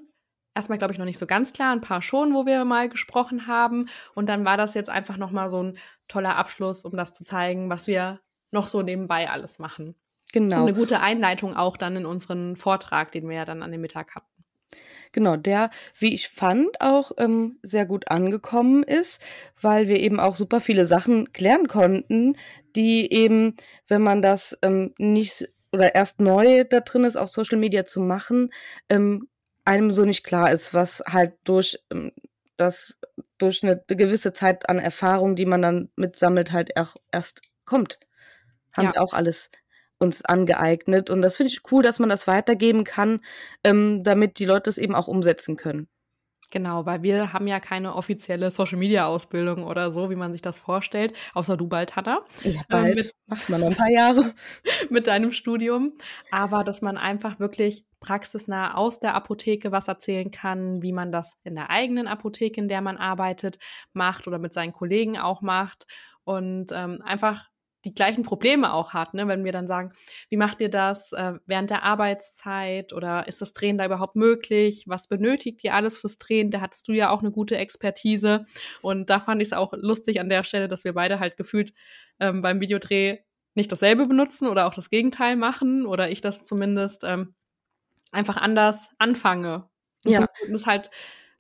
erstmal, 0.57 0.79
glaube 0.79 0.93
ich, 0.93 0.99
noch 0.99 1.07
nicht 1.07 1.19
so 1.19 1.27
ganz 1.27 1.53
klar. 1.53 1.73
Ein 1.73 1.81
paar 1.81 2.03
schon, 2.03 2.35
wo 2.35 2.47
wir 2.47 2.65
mal 2.65 2.89
gesprochen 2.89 3.47
haben. 3.47 3.89
Und 4.15 4.29
dann 4.29 4.45
war 4.45 4.57
das 4.57 4.75
jetzt 4.75 4.91
einfach 4.91 5.19
nochmal 5.19 5.51
so 5.51 5.63
ein 5.63 5.79
toller 6.09 6.37
Abschluss, 6.37 6.85
um 6.85 6.97
das 6.97 7.13
zu 7.13 7.23
zeigen, 7.23 7.71
was 7.71 7.87
wir 7.87 8.21
noch 8.51 8.67
so 8.67 8.83
nebenbei 8.83 9.31
alles 9.31 9.59
machen. 9.59 9.95
Genau. 10.33 10.63
Und 10.63 10.69
eine 10.69 10.75
gute 10.75 11.01
Einleitung 11.01 11.57
auch 11.57 11.77
dann 11.77 11.97
in 11.97 12.07
unseren 12.07 12.57
Vortrag, 12.57 13.13
den 13.13 13.29
wir 13.29 13.37
ja 13.37 13.45
dann 13.45 13.63
an 13.63 13.71
dem 13.71 13.81
Mittag 13.81 14.15
hatten. 14.15 14.36
Genau, 15.13 15.37
der, 15.37 15.71
wie 15.99 16.13
ich 16.13 16.29
fand, 16.29 16.81
auch 16.81 17.13
ähm, 17.19 17.59
sehr 17.63 17.87
gut 17.87 18.09
angekommen 18.11 18.83
ist, 18.83 19.21
weil 19.61 19.89
wir 19.89 19.99
eben 20.01 20.21
auch 20.21 20.37
super 20.37 20.61
viele 20.61 20.87
Sachen 20.87 21.33
klären 21.33 21.69
konnten, 21.69 22.37
die 22.75 23.13
eben, 23.13 23.57
wenn 23.89 24.03
man 24.03 24.23
das 24.23 24.57
ähm, 24.63 24.95
nicht 24.99 25.49
oder 25.73 25.95
erst 25.95 26.21
neu 26.21 26.65
da 26.65 26.81
drin 26.81 27.05
ist, 27.05 27.17
auf 27.17 27.31
Social 27.31 27.59
Media 27.59 27.85
zu 27.85 28.01
machen, 28.01 28.51
ähm, 28.89 29.29
einem 29.65 29.93
so 29.93 30.05
nicht 30.05 30.25
klar 30.25 30.51
ist, 30.53 30.75
was 30.75 31.03
halt 31.07 31.35
durch 31.45 31.79
ähm, 31.91 32.13
das 32.57 32.99
durch 33.39 33.63
eine 33.63 33.83
gewisse 33.87 34.33
Zeit 34.33 34.69
an 34.69 34.79
Erfahrung, 34.79 35.37
die 35.37 35.45
man 35.45 35.61
dann 35.61 35.91
mitsammelt, 35.97 36.53
halt 36.53 36.77
auch 36.79 36.97
erst 37.13 37.43
kommt. 37.67 37.99
Haben 38.73 38.87
Ja. 38.87 38.93
wir 38.95 39.03
auch 39.03 39.13
alles 39.13 39.51
uns 39.99 40.25
angeeignet. 40.25 41.11
Und 41.11 41.23
das 41.23 41.37
finde 41.37 41.53
ich 41.53 41.61
cool, 41.73 41.83
dass 41.83 41.99
man 41.99 42.09
das 42.09 42.27
weitergeben 42.27 42.85
kann, 42.85 43.21
ähm, 43.65 44.03
damit 44.05 44.39
die 44.39 44.45
Leute 44.45 44.71
es 44.71 44.79
eben 44.79 44.95
auch 44.95 45.09
umsetzen 45.09 45.57
können. 45.57 45.89
Genau, 46.53 46.87
weil 46.87 47.03
wir 47.03 47.33
haben 47.33 47.49
ja 47.49 47.59
keine 47.59 47.97
offizielle 47.97 48.53
Social-Media-Ausbildung 48.53 49.65
oder 49.65 49.91
so, 49.91 50.11
wie 50.11 50.15
man 50.15 50.31
sich 50.31 50.43
das 50.43 50.61
vorstellt, 50.61 51.13
außer 51.35 51.57
du 51.57 51.67
bald, 51.67 51.97
Hannah. 51.97 52.21
Ja, 52.45 52.53
Ähm, 52.53 52.65
bald. 52.69 52.95
mit- 52.95 53.15
Macht 53.27 53.49
man 53.51 53.61
noch 53.63 53.67
ein 53.71 53.77
paar 53.77 53.91
Jahre. 53.91 54.33
mit 54.91 55.09
deinem 55.09 55.33
Studium, 55.33 55.95
aber 56.31 56.63
dass 56.63 56.83
man 56.83 56.97
einfach 56.99 57.41
wirklich 57.41 57.85
praxisnah 57.99 58.77
aus 58.77 59.01
der 59.01 59.15
Apotheke 59.17 59.73
was 59.73 59.89
erzählen 59.89 60.31
kann, 60.31 60.83
wie 60.83 60.93
man 60.93 61.11
das 61.11 61.35
in 61.43 61.57
der 61.57 61.71
eigenen 61.71 62.07
Apotheke, 62.07 62.61
in 62.61 62.69
der 62.69 62.81
man 62.81 62.97
arbeitet, 62.97 63.59
macht 63.93 64.29
oder 64.29 64.39
mit 64.39 64.53
seinen 64.53 64.73
Kollegen 64.73 65.19
auch 65.19 65.43
macht 65.43 65.87
und 66.23 66.71
ähm, 66.73 67.03
einfach 67.05 67.49
die 67.87 67.95
gleichen 67.95 68.23
Probleme 68.23 68.73
auch 68.75 68.93
hat, 68.93 69.15
ne? 69.15 69.29
wenn 69.29 69.45
wir 69.45 69.53
dann 69.53 69.67
sagen, 69.67 69.93
wie 70.29 70.37
macht 70.37 70.61
ihr 70.61 70.69
das 70.69 71.13
äh, 71.13 71.35
während 71.47 71.71
der 71.71 71.85
Arbeitszeit 71.85 72.93
oder 72.93 73.29
ist 73.29 73.41
das 73.41 73.53
Drehen 73.53 73.79
da 73.79 73.87
überhaupt 73.87 74.17
möglich? 74.17 74.85
Was 74.87 75.09
benötigt 75.09 75.63
ihr 75.65 75.73
alles 75.75 75.97
fürs 75.97 76.19
Drehen? 76.19 76.51
Da 76.51 76.61
hattest 76.61 76.89
du 76.89 76.93
ja 76.93 77.11
auch 77.11 77.21
eine 77.21 77.31
gute 77.31 77.57
Expertise 77.57 78.45
und 78.83 79.09
da 79.09 79.21
fand 79.21 79.41
ich 79.41 79.49
es 79.49 79.53
auch 79.53 79.73
lustig 79.75 80.21
an 80.21 80.29
der 80.29 80.45
Stelle, 80.45 80.69
dass 80.69 80.85
wir 80.85 80.93
beide 80.95 81.21
halt 81.21 81.37
gefühlt 81.37 81.73
ähm, 82.21 82.43
beim 82.43 82.61
Videodreh 82.61 83.19
nicht 83.55 83.71
dasselbe 83.73 84.07
benutzen 84.07 84.49
oder 84.49 84.67
auch 84.67 84.75
das 84.75 84.91
Gegenteil 84.91 85.37
machen 85.37 85.87
oder 85.87 86.11
ich 86.11 86.21
das 86.21 86.45
zumindest 86.45 87.05
ähm, 87.05 87.35
einfach 88.13 88.37
anders 88.37 88.91
anfange. 88.99 89.69
Und 90.05 90.13
Ja. 90.13 90.21
du 90.21 90.53
das 90.53 90.67
halt 90.67 90.91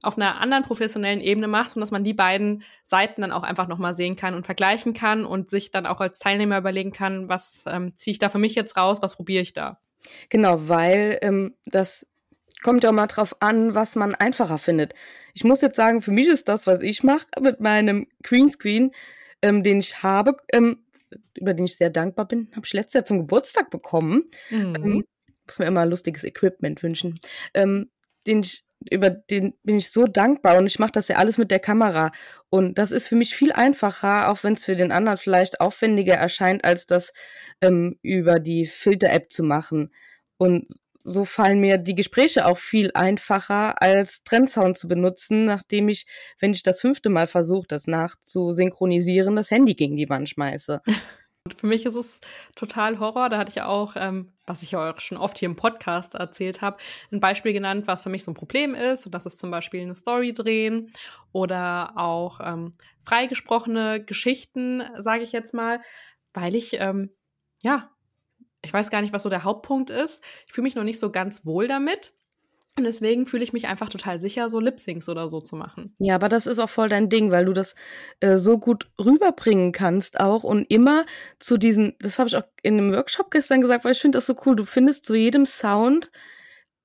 auf 0.07 0.17
einer 0.17 0.41
anderen 0.41 0.63
professionellen 0.63 1.21
Ebene 1.21 1.49
machst 1.49 1.77
und 1.77 1.81
dass 1.81 1.91
man 1.91 2.05
die 2.05 2.15
beiden 2.15 2.63
Seiten 2.85 3.23
dann 3.23 3.33
auch 3.33 3.43
einfach 3.43 3.67
nochmal 3.67 3.93
sehen 3.93 4.15
kann 4.15 4.35
und 4.35 4.47
vergleichen 4.47 4.95
kann 4.95 5.25
und 5.25 5.51
sich 5.51 5.73
dann 5.73 5.85
auch 5.85 6.01
als 6.01 6.21
Teilnehmer 6.21 6.59
überlegen 6.59 6.93
kann, 6.93 7.29
was 7.29 7.65
ähm, 7.67 7.97
ziehe 7.97 8.13
ich 8.13 8.19
da 8.21 8.29
für 8.29 8.39
mich 8.39 8.55
jetzt 8.55 8.77
raus, 8.77 9.03
was 9.03 9.17
probiere 9.17 9.43
ich 9.43 9.53
da. 9.53 9.81
Genau, 10.29 10.69
weil 10.69 11.19
ähm, 11.23 11.55
das 11.67 12.07
kommt 12.63 12.85
ja 12.85 12.91
auch 12.91 12.95
mal 12.95 13.09
drauf 13.09 13.37
an, 13.41 13.75
was 13.75 13.97
man 13.97 14.15
einfacher 14.15 14.59
findet. 14.59 14.95
Ich 15.35 15.43
muss 15.43 15.61
jetzt 15.61 15.77
sagen, 15.77 16.03
für 16.03 16.13
mich 16.13 16.29
ist 16.29 16.49
das, 16.49 16.69
was 16.69 16.83
ich 16.83 17.03
mache 17.03 17.27
mit 17.41 17.61
meinem 17.61 18.07
Greenscreen, 18.23 18.93
ähm, 19.43 19.65
den 19.65 19.81
ich 19.81 20.05
habe, 20.05 20.37
ähm, 20.53 20.85
über 21.35 21.53
den 21.53 21.65
ich 21.65 21.77
sehr 21.77 21.91
dankbar 21.91 22.29
bin, 22.29 22.49
habe 22.53 22.65
ich 22.65 22.73
letztes 22.73 22.95
Jahr 22.95 23.05
zum 23.05 23.19
Geburtstag 23.19 23.71
bekommen. 23.71 24.25
Ähm, 24.51 25.05
muss 25.47 25.59
mir 25.59 25.67
immer 25.67 25.87
lustiges 25.87 26.25
Equipment 26.25 26.83
wünschen. 26.83 27.19
Ähm, 27.55 27.91
den 28.27 28.41
ich, 28.41 28.65
über 28.91 29.11
den 29.11 29.55
bin 29.63 29.77
ich 29.79 29.91
so 29.91 30.07
dankbar 30.07 30.59
und 30.59 30.67
ich 30.67 30.79
mache 30.79 30.93
das 30.93 31.09
ja 31.09 31.17
alles 31.17 31.39
mit 31.39 31.51
der 31.51 31.59
Kamera. 31.59 32.13
Und 32.51 32.79
das 32.79 32.93
ist 32.93 33.09
für 33.09 33.17
mich 33.17 33.35
viel 33.35 33.53
einfacher, 33.53 34.31
auch 34.31 34.45
wenn 34.45 34.55
es 34.55 34.65
für 34.65 34.77
den 34.77 34.93
anderen 34.93 35.19
vielleicht 35.19 35.61
aufwendiger 35.61 36.15
erscheint, 36.15 36.65
als 36.65 36.87
das 36.87 37.13
ähm, 37.61 37.99
über 38.03 38.39
die 38.39 38.67
Filter-App 38.67 39.33
zu 39.33 39.43
machen. 39.43 39.93
Und 40.39 40.67
so 41.07 41.25
fallen 41.25 41.61
mir 41.61 41.79
die 41.79 41.95
Gespräche 41.95 42.47
auch 42.47 42.59
viel 42.59 42.91
einfacher, 42.95 43.81
als 43.81 44.25
Trendsound 44.25 44.77
zu 44.77 44.89
benutzen, 44.89 45.45
nachdem 45.45 45.89
ich, 45.89 46.07
wenn 46.41 46.53
ich 46.53 46.65
das 46.65 46.81
fünfte 46.81 47.11
Mal 47.11 47.29
versuche, 47.29 47.67
das 47.69 47.87
nachzusynchronisieren, 47.87 49.37
das 49.37 49.51
Handy 49.51 49.75
gegen 49.75 49.97
die 49.97 50.09
Wand 50.09 50.29
schmeiße. 50.29 50.83
Für 51.55 51.67
mich 51.67 51.87
ist 51.87 51.95
es 51.95 52.21
total 52.55 52.99
Horror. 52.99 53.29
Da 53.29 53.39
hatte 53.39 53.51
ich 53.51 53.57
ja 53.57 53.67
auch, 53.67 53.95
ähm, 53.97 54.33
was 54.47 54.63
ich 54.63 54.73
ja 54.73 54.91
auch 54.91 55.01
schon 55.01 55.19
oft 55.19 55.39
hier 55.39 55.47
im 55.47 55.57
Podcast 55.57 56.15
erzählt 56.15 56.63
habe, 56.63 56.79
ein 57.11 57.21
Beispiel 57.21 57.53
genannt, 57.53 57.87
was 57.87 58.03
für 58.03 58.11
mich 58.11 58.25
so 58.25 58.31
ein 58.31 58.35
Problem 58.35 58.75
ist. 58.75 59.07
Und 59.07 59.15
das 59.15 59.27
ist 59.27 59.39
zum 59.39 59.51
Beispiel 59.51 59.83
eine 59.83 59.95
Story 59.95 60.33
drehen 60.33 60.93
oder 61.33 61.93
auch 61.97 62.41
ähm, 62.43 62.73
freigesprochene 63.03 64.05
Geschichten, 64.05 64.83
sage 64.99 65.23
ich 65.23 65.33
jetzt 65.33 65.55
mal, 65.55 65.81
weil 66.35 66.55
ich, 66.55 66.75
ähm, 66.75 67.11
ja, 67.63 67.91
ich 68.63 68.73
weiß 68.73 68.91
gar 68.91 69.01
nicht, 69.01 69.13
was 69.13 69.23
so 69.23 69.31
der 69.31 69.45
Hauptpunkt 69.45 69.91
ist. 69.91 70.23
Ich 70.47 70.53
fühle 70.53 70.65
mich 70.65 70.75
noch 70.75 70.85
nicht 70.85 70.99
so 70.99 71.13
ganz 71.13 71.47
wohl 71.47 71.69
damit. 71.69 72.13
Und 72.79 72.85
deswegen 72.85 73.27
fühle 73.27 73.43
ich 73.43 73.55
mich 73.55 73.69
einfach 73.69 73.89
total 73.89 74.21
sicher, 74.21 74.51
so 74.51 74.61
Lip-Syncs 74.61 75.09
oder 75.09 75.31
so 75.31 75.41
zu 75.41 75.57
machen. 75.57 75.95
Ja, 75.99 76.15
aber 76.15 76.29
das 76.29 76.47
ist 76.47 76.59
auch 76.59 76.69
voll 76.69 76.91
dein 76.91 77.09
Ding, 77.09 77.31
weil 77.31 77.47
du 77.47 77.55
das 77.55 77.75
äh, 78.21 78.37
so 78.37 78.59
gut 78.59 78.91
rüberbringen 79.03 79.73
kannst 79.73 80.21
auch 80.21 80.45
und 80.45 80.71
immer 80.71 81.07
zu 81.39 81.57
diesen, 81.57 81.95
das 82.01 82.19
habe 82.19 82.29
ich 82.29 82.37
auch 82.37 82.45
in 82.63 82.77
einem 82.77 82.93
Workshop 82.93 83.31
gestern 83.31 83.63
gesagt, 83.63 83.85
weil 83.85 83.93
ich 83.93 84.01
finde 84.01 84.19
das 84.19 84.27
so 84.27 84.37
cool, 84.45 84.57
du 84.57 84.67
findest 84.67 85.07
zu 85.07 85.15
jedem 85.15 85.47
Sound, 85.47 86.11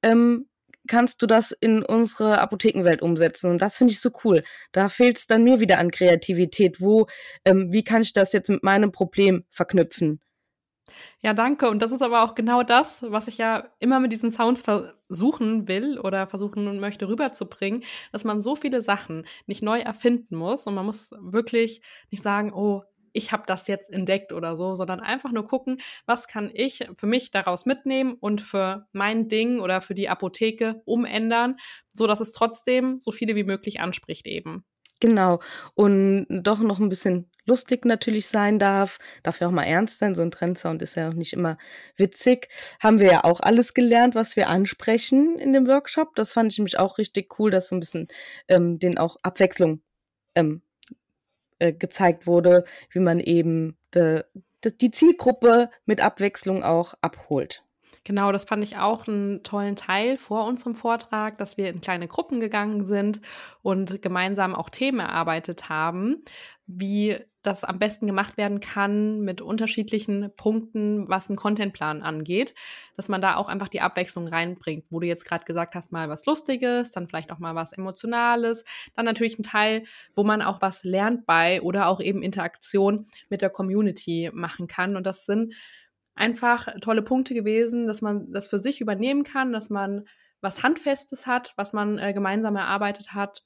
ähm, 0.02 0.48
kannst 0.88 1.22
du 1.22 1.28
das 1.28 1.52
in 1.52 1.84
unsere 1.84 2.40
Apothekenwelt 2.40 3.02
umsetzen 3.02 3.52
und 3.52 3.62
das 3.62 3.76
finde 3.76 3.92
ich 3.92 4.00
so 4.00 4.12
cool. 4.24 4.44
Da 4.72 4.88
fehlt 4.88 5.18
es 5.18 5.28
dann 5.28 5.44
mir 5.44 5.60
wieder 5.60 5.78
an 5.78 5.92
Kreativität, 5.92 6.80
wo, 6.80 7.08
ähm, 7.44 7.72
wie 7.72 7.84
kann 7.84 8.02
ich 8.02 8.14
das 8.14 8.32
jetzt 8.32 8.50
mit 8.50 8.64
meinem 8.64 8.94
Problem 8.94 9.44
verknüpfen? 9.50 10.22
Ja, 11.22 11.34
danke. 11.34 11.70
Und 11.70 11.82
das 11.82 11.92
ist 11.92 12.02
aber 12.02 12.24
auch 12.24 12.36
genau 12.36 12.64
das, 12.64 13.04
was 13.04 13.28
ich 13.28 13.38
ja 13.38 13.70
immer 13.80 14.00
mit 14.00 14.12
diesen 14.12 14.32
Sounds 14.32 14.62
versuchen 14.62 15.68
will 15.68 16.00
oder 16.00 16.28
versuchen 16.28 16.80
möchte 16.80 17.08
rüberzubringen, 17.08 17.84
dass 18.12 18.24
man 18.24 18.42
so 18.42 18.56
viele 18.56 18.82
Sachen 18.82 19.26
nicht 19.46 19.62
neu 19.64 19.80
erfinden 19.80 20.36
muss 20.36 20.68
und 20.68 20.74
man 20.76 20.86
muss 20.86 21.12
wirklich 21.20 21.82
nicht 22.10 22.24
sagen, 22.24 22.54
oh, 22.54 22.84
ich 23.14 23.34
habe 23.34 23.44
das 23.46 23.68
jetzt 23.68 23.92
entdeckt 23.92 24.32
oder 24.32 24.56
so, 24.56 24.74
sondern 24.74 25.02
einfach 25.02 25.32
nur 25.34 25.46
gucken, 25.46 25.78
was 26.06 26.28
kann 26.30 26.50
ich 26.54 26.88
für 26.96 27.08
mich 27.08 27.30
daraus 27.32 27.66
mitnehmen 27.66 28.14
und 28.14 28.40
für 28.42 28.88
mein 28.94 29.28
Ding 29.28 29.60
oder 29.60 29.82
für 29.82 29.94
die 29.94 30.08
Apotheke 30.08 30.82
umändern, 30.86 31.58
so 31.94 32.08
dass 32.08 32.22
es 32.22 32.32
trotzdem 32.32 32.96
so 33.02 33.12
viele 33.12 33.36
wie 33.36 33.44
möglich 33.44 33.82
anspricht 33.82 34.28
eben. 34.28 34.64
Genau. 35.02 35.40
Und 35.74 36.28
doch 36.30 36.60
noch 36.60 36.80
ein 36.80 36.88
bisschen 36.88 37.30
lustig 37.46 37.86
natürlich 37.86 38.28
sein 38.28 38.60
darf, 38.60 39.00
darf 39.24 39.42
ja 39.42 39.48
auch 39.48 39.52
mal 39.52 39.64
ernst 39.64 39.98
sein, 39.98 40.16
so 40.16 40.22
ein 40.22 40.30
Trendsound 40.30 40.82
ist 40.84 40.96
ja 40.96 41.08
noch 41.08 41.16
nicht 41.16 41.34
immer 41.34 41.58
witzig. 41.98 42.50
Haben 42.80 43.00
wir 43.00 43.08
ja 43.08 43.24
auch 43.24 43.40
alles 43.42 43.74
gelernt, 43.74 44.14
was 44.16 44.36
wir 44.36 44.48
ansprechen 44.48 45.40
in 45.40 45.54
dem 45.54 45.68
Workshop. 45.68 46.16
Das 46.16 46.32
fand 46.32 46.54
ich 46.54 46.60
nämlich 46.60 46.78
auch 46.78 47.00
richtig 47.00 47.40
cool, 47.40 47.50
dass 47.50 47.68
so 47.68 47.76
ein 47.76 47.80
bisschen 47.80 48.08
ähm, 48.48 48.78
den 48.78 49.00
auch 49.00 49.18
Abwechslung 49.24 49.82
ähm, 50.36 50.62
äh, 51.58 51.74
gezeigt 51.74 52.28
wurde, 52.28 52.64
wie 52.92 53.00
man 53.00 53.20
eben 53.20 53.78
de, 53.96 54.24
de, 54.64 54.72
die 54.72 54.92
Zielgruppe 54.92 55.72
mit 55.86 56.00
Abwechslung 56.00 56.64
auch 56.64 56.94
abholt. 57.02 57.64
Genau, 58.04 58.32
das 58.32 58.46
fand 58.46 58.64
ich 58.64 58.78
auch 58.78 59.08
einen 59.08 59.44
tollen 59.44 59.76
Teil 59.76 60.18
vor 60.18 60.46
unserem 60.46 60.74
Vortrag, 60.74 61.38
dass 61.38 61.58
wir 61.58 61.70
in 61.70 61.82
kleine 61.82 62.08
Gruppen 62.08 62.40
gegangen 62.40 62.84
sind 62.84 63.22
und 63.62 64.02
gemeinsam 64.02 64.56
auch 64.56 64.72
Themen 64.72 65.00
erarbeitet 65.00 65.70
haben, 65.70 66.24
wie 66.66 67.18
das 67.44 67.64
am 67.64 67.80
besten 67.80 68.08
gemacht 68.08 68.38
werden 68.38 68.60
kann 68.60 69.22
mit 69.22 69.42
unterschiedlichen 69.42 70.32
Punkten, 70.36 71.10
was 71.10 71.28
einen 71.28 71.38
Contentplan 71.38 72.02
angeht, 72.02 72.54
dass 72.96 73.10
man 73.10 73.22
da 73.22 73.36
auch 73.36 73.50
einfach 73.50 73.68
die 73.68 73.82
Abwechslung 73.82 74.28
reinbringt, 74.28 74.86
wo 74.90 75.00
du 75.00 75.08
jetzt 75.08 75.26
gerade 75.26 75.46
gesagt 75.46 75.76
hast, 75.76 75.92
mal 75.92 76.08
was 76.10 76.26
Lustiges, 76.26 76.92
dann 76.92 77.08
vielleicht 77.08 77.32
auch 77.32 77.40
mal 77.40 77.56
was 77.56 77.72
Emotionales, 77.72 78.64
dann 78.96 79.06
natürlich 79.06 79.38
ein 79.40 79.44
Teil, 79.44 79.84
wo 80.16 80.24
man 80.24 80.42
auch 80.42 80.62
was 80.62 80.84
lernt 80.84 81.26
bei 81.26 81.62
oder 81.62 81.88
auch 81.88 82.00
eben 82.00 82.22
Interaktion 82.24 83.06
mit 83.30 83.42
der 83.42 83.50
Community 83.50 84.30
machen 84.34 84.68
kann. 84.68 84.96
Und 84.96 85.06
das 85.06 85.26
sind 85.26 85.54
einfach 86.16 86.68
tolle 86.82 87.02
Punkte 87.02 87.34
gewesen, 87.34 87.88
dass 87.88 88.02
man 88.02 88.32
das 88.32 88.48
für 88.48 88.60
sich 88.60 88.82
übernehmen 88.82 89.24
kann, 89.24 89.54
dass 89.54 89.70
man 89.70 90.06
was 90.42 90.64
Handfestes 90.64 91.28
hat, 91.28 91.54
was 91.56 91.74
man 91.74 92.00
äh, 92.00 92.14
gemeinsam 92.14 92.56
erarbeitet 92.56 93.14
hat 93.14 93.44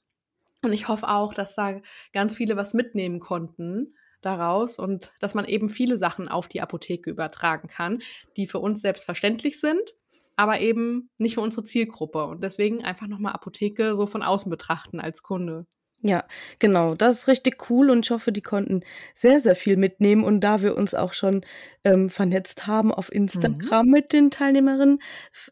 und 0.62 0.72
ich 0.72 0.88
hoffe 0.88 1.08
auch, 1.08 1.34
dass 1.34 1.54
da 1.54 1.80
ganz 2.12 2.36
viele 2.36 2.56
was 2.56 2.74
mitnehmen 2.74 3.20
konnten 3.20 3.94
daraus 4.22 4.78
und 4.78 5.12
dass 5.20 5.34
man 5.34 5.44
eben 5.44 5.68
viele 5.68 5.98
Sachen 5.98 6.28
auf 6.28 6.48
die 6.48 6.60
Apotheke 6.60 7.10
übertragen 7.10 7.68
kann, 7.68 8.02
die 8.36 8.46
für 8.46 8.58
uns 8.58 8.80
selbstverständlich 8.80 9.60
sind, 9.60 9.94
aber 10.34 10.60
eben 10.60 11.10
nicht 11.18 11.34
für 11.34 11.42
unsere 11.42 11.64
Zielgruppe. 11.64 12.24
Und 12.24 12.42
deswegen 12.42 12.84
einfach 12.84 13.06
nochmal 13.06 13.34
Apotheke 13.34 13.94
so 13.94 14.06
von 14.06 14.22
außen 14.22 14.50
betrachten 14.50 14.98
als 14.98 15.22
Kunde. 15.22 15.66
Ja, 16.02 16.24
genau. 16.58 16.94
Das 16.94 17.20
ist 17.20 17.28
richtig 17.28 17.70
cool 17.70 17.90
und 17.90 18.04
ich 18.04 18.10
hoffe, 18.10 18.30
die 18.30 18.42
konnten 18.42 18.82
sehr, 19.14 19.40
sehr 19.40 19.56
viel 19.56 19.76
mitnehmen. 19.76 20.24
Und 20.24 20.40
da 20.40 20.62
wir 20.62 20.76
uns 20.76 20.94
auch 20.94 21.14
schon 21.14 21.44
ähm, 21.84 22.10
vernetzt 22.10 22.66
haben 22.66 22.92
auf 22.92 23.10
Instagram 23.10 23.86
mhm. 23.86 23.92
mit 23.92 24.12
den 24.12 24.30
Teilnehmerinnen, 24.30 25.00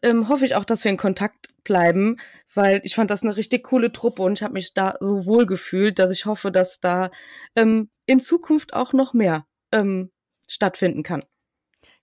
ähm, 0.03 0.29
hoffe 0.29 0.45
ich 0.45 0.55
auch, 0.55 0.65
dass 0.65 0.83
wir 0.83 0.91
in 0.91 0.97
Kontakt 0.97 1.47
bleiben, 1.63 2.17
weil 2.53 2.79
ich 2.83 2.95
fand 2.95 3.09
das 3.09 3.23
eine 3.23 3.35
richtig 3.35 3.63
coole 3.63 3.91
Truppe 3.91 4.21
und 4.21 4.39
ich 4.39 4.43
habe 4.43 4.53
mich 4.53 4.73
da 4.73 4.95
so 4.99 5.25
wohl 5.25 5.45
gefühlt, 5.45 5.97
dass 5.99 6.11
ich 6.11 6.25
hoffe, 6.25 6.51
dass 6.51 6.79
da 6.79 7.09
ähm, 7.55 7.89
in 8.05 8.19
Zukunft 8.19 8.73
auch 8.73 8.93
noch 8.93 9.13
mehr 9.13 9.45
ähm, 9.71 10.11
stattfinden 10.47 11.01
kann. 11.01 11.23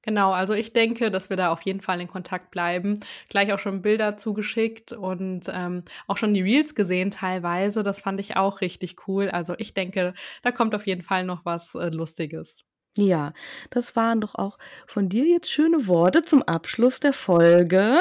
Genau, 0.02 0.32
also 0.32 0.52
ich 0.52 0.72
denke, 0.72 1.10
dass 1.10 1.30
wir 1.30 1.36
da 1.36 1.52
auf 1.52 1.62
jeden 1.62 1.80
Fall 1.80 2.00
in 2.00 2.08
Kontakt 2.08 2.50
bleiben. 2.50 2.98
Gleich 3.28 3.52
auch 3.52 3.58
schon 3.60 3.82
Bilder 3.82 4.16
zugeschickt 4.16 4.92
und 4.92 5.44
ähm, 5.48 5.84
auch 6.08 6.16
schon 6.16 6.34
die 6.34 6.42
Reels 6.42 6.74
gesehen 6.74 7.12
teilweise. 7.12 7.84
Das 7.84 8.00
fand 8.00 8.18
ich 8.18 8.36
auch 8.36 8.60
richtig 8.60 9.06
cool. 9.06 9.30
Also 9.30 9.54
ich 9.58 9.74
denke, 9.74 10.14
da 10.42 10.50
kommt 10.50 10.74
auf 10.74 10.86
jeden 10.86 11.02
Fall 11.02 11.24
noch 11.24 11.44
was 11.44 11.76
äh, 11.76 11.88
Lustiges. 11.88 12.64
Ja, 12.96 13.32
das 13.70 13.96
waren 13.96 14.20
doch 14.20 14.34
auch 14.34 14.58
von 14.86 15.08
dir 15.08 15.24
jetzt 15.24 15.50
schöne 15.50 15.86
Worte 15.86 16.22
zum 16.22 16.42
Abschluss 16.42 17.00
der 17.00 17.14
Folge. 17.14 17.96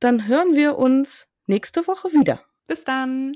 Dann 0.00 0.26
hören 0.26 0.54
wir 0.54 0.76
uns 0.76 1.28
nächste 1.46 1.86
Woche 1.86 2.08
wieder. 2.12 2.40
Bis 2.66 2.84
dann. 2.84 3.32